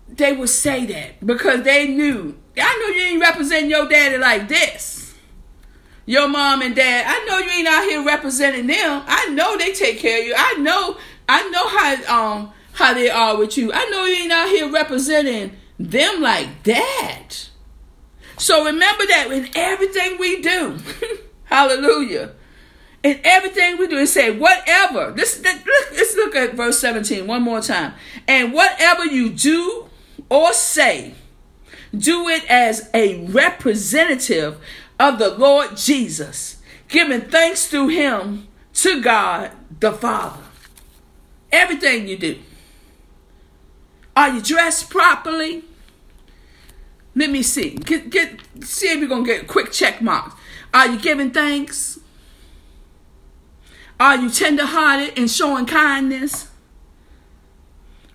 they 0.08 0.34
would 0.34 0.50
say 0.50 0.86
that 0.86 1.26
because 1.26 1.64
they 1.64 1.88
knew. 1.88 2.38
I 2.58 2.78
know 2.80 2.96
you 2.96 3.02
ain't 3.14 3.22
representing 3.22 3.70
your 3.70 3.88
daddy 3.88 4.18
like 4.18 4.48
this. 4.48 5.16
Your 6.06 6.28
mom 6.28 6.62
and 6.62 6.76
dad, 6.76 7.06
I 7.08 7.26
know 7.26 7.38
you 7.40 7.50
ain't 7.50 7.68
out 7.68 7.84
here 7.84 8.04
representing 8.04 8.68
them. 8.68 9.04
I 9.08 9.30
know 9.30 9.58
they 9.58 9.72
take 9.72 10.00
care 10.00 10.20
of 10.20 10.28
you. 10.28 10.34
I 10.38 10.56
know, 10.56 10.98
I 11.30 11.50
know 11.50 11.68
how 11.68 12.36
um 12.36 12.52
how 12.74 12.94
they 12.94 13.10
are 13.10 13.38
with 13.38 13.58
you. 13.58 13.72
I 13.74 13.86
know 13.86 14.06
you 14.06 14.16
ain't 14.16 14.32
out 14.32 14.50
here 14.50 14.70
representing 14.70 15.56
them 15.80 16.22
like 16.22 16.64
that. 16.64 17.50
So 18.38 18.66
remember 18.66 19.06
that 19.08 19.32
in 19.32 19.50
everything 19.56 20.18
we 20.18 20.42
do, 20.42 20.78
hallelujah. 21.46 22.32
In 23.04 23.20
everything 23.24 23.78
we 23.78 23.88
do, 23.88 23.98
it 23.98 24.08
say 24.08 24.36
whatever. 24.36 25.12
This, 25.12 25.38
this 25.38 25.62
let's 25.66 26.16
look 26.16 26.36
at 26.36 26.54
verse 26.54 26.80
17 26.80 27.28
one 27.28 27.42
more 27.42 27.62
time. 27.62 27.94
And 28.28 28.54
whatever 28.54 29.06
you 29.06 29.30
do 29.30 29.90
or 30.30 30.54
say, 30.54 31.16
do 31.96 32.28
it 32.30 32.50
as 32.50 32.90
a 32.94 33.26
representative 33.26 34.58
of 35.00 35.20
the 35.20 35.30
Lord 35.30 35.76
Jesus, 35.76 36.62
giving 36.88 37.22
thanks 37.22 37.68
through 37.68 37.90
him 37.90 38.48
to 38.76 39.02
God 39.02 39.52
the 39.80 39.92
Father. 39.92 40.42
Everything 41.52 42.08
you 42.08 42.18
do. 42.18 42.40
Are 44.16 44.30
you 44.30 44.42
dressed 44.42 44.90
properly? 44.90 45.64
Let 47.16 47.30
me 47.30 47.44
see. 47.44 47.72
Get 47.72 48.10
get 48.10 48.40
see 48.62 48.88
if 48.88 49.00
you're 49.00 49.10
gonna 49.10 49.26
get 49.26 49.48
quick 49.48 49.72
check 49.72 50.02
marks. 50.02 50.36
Are 50.74 50.88
you 50.88 51.00
giving 51.00 51.32
thanks? 51.32 52.00
Are 54.00 54.18
you 54.18 54.30
tenderhearted 54.30 55.18
and 55.18 55.30
showing 55.30 55.66
kindness? 55.66 56.50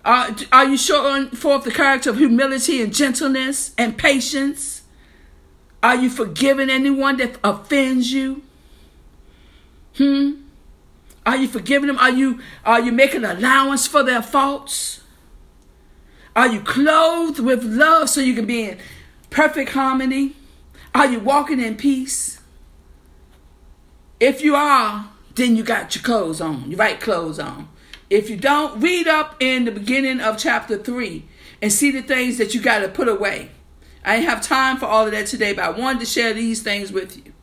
Are, 0.03 0.35
are 0.51 0.65
you 0.65 0.77
showing 0.77 1.27
forth 1.29 1.63
the 1.63 1.71
character 1.71 2.09
of 2.09 2.17
humility 2.17 2.81
and 2.81 2.93
gentleness 2.93 3.73
and 3.77 3.97
patience? 3.97 4.83
Are 5.81 5.95
you 5.95 6.09
forgiving 6.09 6.69
anyone 6.69 7.17
that 7.17 7.37
offends 7.43 8.11
you? 8.11 8.43
Hmm? 9.97 10.41
Are 11.25 11.37
you 11.37 11.47
forgiving 11.47 11.87
them? 11.87 11.97
Are 11.97 12.09
you 12.09 12.39
are 12.65 12.81
you 12.81 12.91
making 12.91 13.23
allowance 13.23 13.87
for 13.87 14.03
their 14.03 14.21
faults? 14.21 15.01
Are 16.35 16.47
you 16.47 16.61
clothed 16.61 17.39
with 17.39 17.63
love 17.63 18.09
so 18.09 18.21
you 18.21 18.33
can 18.33 18.45
be 18.45 18.69
in 18.69 18.77
perfect 19.29 19.71
harmony? 19.71 20.35
Are 20.93 21.07
you 21.07 21.19
walking 21.19 21.59
in 21.59 21.75
peace? 21.75 22.39
If 24.19 24.41
you 24.41 24.55
are, 24.55 25.09
then 25.35 25.55
you 25.55 25.63
got 25.63 25.95
your 25.95 26.03
clothes 26.03 26.41
on, 26.41 26.69
your 26.69 26.77
right 26.77 26.99
clothes 26.99 27.39
on. 27.39 27.69
If 28.09 28.29
you 28.29 28.37
don't, 28.37 28.81
read 28.81 29.07
up 29.07 29.35
in 29.39 29.65
the 29.65 29.71
beginning 29.71 30.19
of 30.19 30.37
chapter 30.37 30.77
3 30.77 31.25
and 31.61 31.71
see 31.71 31.91
the 31.91 32.01
things 32.01 32.37
that 32.37 32.53
you 32.53 32.61
got 32.61 32.79
to 32.79 32.89
put 32.89 33.07
away. 33.07 33.51
I 34.03 34.17
didn't 34.17 34.29
have 34.29 34.41
time 34.41 34.77
for 34.77 34.85
all 34.85 35.05
of 35.05 35.11
that 35.11 35.27
today, 35.27 35.53
but 35.53 35.63
I 35.63 35.69
wanted 35.69 35.99
to 35.99 36.05
share 36.05 36.33
these 36.33 36.61
things 36.61 36.91
with 36.91 37.17
you. 37.17 37.33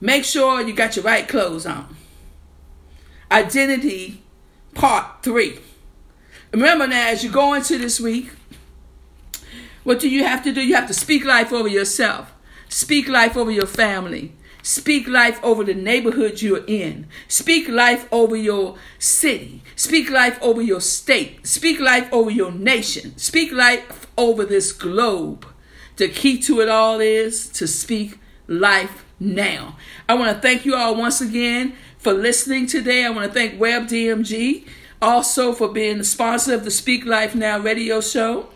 Make 0.00 0.24
sure 0.24 0.60
you 0.60 0.72
got 0.72 0.96
your 0.96 1.04
right 1.04 1.26
clothes 1.26 1.66
on. 1.66 1.96
Identity, 3.30 4.22
part 4.74 5.22
3. 5.22 5.58
Remember 6.52 6.86
now, 6.86 7.08
as 7.08 7.22
you 7.22 7.30
go 7.30 7.54
into 7.54 7.78
this 7.78 8.00
week, 8.00 8.30
what 9.84 10.00
do 10.00 10.08
you 10.08 10.24
have 10.24 10.42
to 10.44 10.52
do? 10.52 10.60
You 10.60 10.74
have 10.74 10.88
to 10.88 10.94
speak 10.94 11.24
life 11.24 11.52
over 11.52 11.68
yourself, 11.68 12.32
speak 12.68 13.08
life 13.08 13.36
over 13.36 13.50
your 13.50 13.66
family, 13.66 14.32
Speak 14.68 15.08
life 15.08 15.42
over 15.42 15.64
the 15.64 15.72
neighborhood 15.72 16.42
you're 16.42 16.64
in. 16.66 17.06
Speak 17.26 17.68
life 17.68 18.06
over 18.12 18.36
your 18.36 18.76
city. 18.98 19.62
Speak 19.76 20.10
life 20.10 20.38
over 20.42 20.60
your 20.60 20.82
state. 20.82 21.46
Speak 21.46 21.80
life 21.80 22.06
over 22.12 22.30
your 22.30 22.52
nation. 22.52 23.16
Speak 23.16 23.50
life 23.50 24.06
over 24.18 24.44
this 24.44 24.72
globe. 24.72 25.46
The 25.96 26.08
key 26.08 26.38
to 26.40 26.60
it 26.60 26.68
all 26.68 27.00
is 27.00 27.48
to 27.50 27.66
speak 27.66 28.18
life 28.46 29.06
now. 29.18 29.76
I 30.06 30.14
want 30.14 30.36
to 30.36 30.40
thank 30.42 30.66
you 30.66 30.74
all 30.74 30.94
once 30.96 31.22
again 31.22 31.74
for 31.96 32.12
listening 32.12 32.66
today. 32.66 33.06
I 33.06 33.08
want 33.08 33.32
to 33.32 33.32
thank 33.32 33.58
Web 33.58 33.84
DMG 33.86 34.66
also 35.00 35.52
for 35.52 35.68
being 35.68 35.98
the 35.98 36.04
sponsor 36.04 36.54
of 36.54 36.64
the 36.64 36.70
Speak 36.70 37.04
Life 37.04 37.34
Now 37.34 37.58
radio 37.58 38.00
show. 38.00 38.48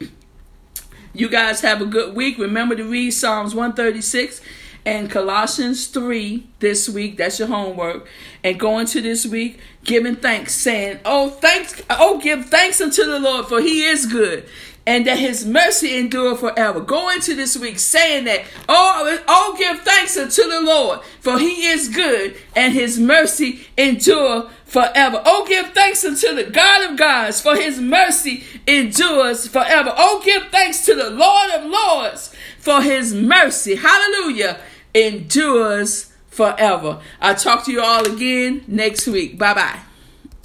You 1.12 1.28
guys 1.28 1.60
have 1.60 1.80
a 1.80 1.86
good 1.86 2.16
week. 2.16 2.38
Remember 2.38 2.74
to 2.74 2.84
read 2.84 3.10
Psalms 3.10 3.54
136 3.54 4.40
and 4.84 5.10
Colossians 5.10 5.86
3 5.86 6.46
this 6.58 6.88
week. 6.88 7.16
That's 7.16 7.38
your 7.38 7.48
homework. 7.48 8.08
And 8.42 8.58
going 8.58 8.86
to 8.86 9.00
this 9.00 9.26
week, 9.26 9.60
giving 9.84 10.16
thanks, 10.16 10.54
saying, 10.54 11.00
Oh, 11.04 11.30
thanks, 11.30 11.82
oh, 11.90 12.18
give 12.18 12.46
thanks 12.46 12.80
unto 12.80 13.04
the 13.04 13.20
Lord, 13.20 13.46
for 13.46 13.60
he 13.60 13.84
is 13.84 14.06
good. 14.06 14.48
And 14.84 15.06
that 15.06 15.18
his 15.18 15.46
mercy 15.46 15.96
endure 15.96 16.36
forever. 16.36 16.80
Go 16.80 17.08
into 17.10 17.36
this 17.36 17.56
week 17.56 17.78
saying 17.78 18.24
that, 18.24 18.42
oh, 18.68 19.18
oh, 19.28 19.54
give 19.56 19.80
thanks 19.82 20.16
unto 20.16 20.42
the 20.42 20.60
Lord, 20.60 21.00
for 21.20 21.38
he 21.38 21.66
is 21.66 21.88
good, 21.88 22.36
and 22.56 22.72
his 22.72 22.98
mercy 22.98 23.68
endure 23.78 24.50
forever. 24.64 25.22
Oh, 25.24 25.46
give 25.46 25.66
thanks 25.68 26.04
unto 26.04 26.34
the 26.34 26.50
God 26.50 26.90
of 26.90 26.96
gods, 26.96 27.40
for 27.40 27.54
his 27.54 27.80
mercy 27.80 28.42
endures 28.66 29.46
forever. 29.46 29.94
Oh, 29.96 30.20
give 30.24 30.48
thanks 30.48 30.84
to 30.86 30.96
the 30.96 31.10
Lord 31.10 31.50
of 31.50 31.64
lords, 31.64 32.34
for 32.58 32.82
his 32.82 33.14
mercy, 33.14 33.76
hallelujah, 33.76 34.58
endures 34.94 36.12
forever. 36.26 37.00
I'll 37.20 37.36
talk 37.36 37.64
to 37.66 37.72
you 37.72 37.82
all 37.82 38.04
again 38.04 38.64
next 38.66 39.06
week. 39.06 39.38
Bye 39.38 39.54
bye. 39.54 39.91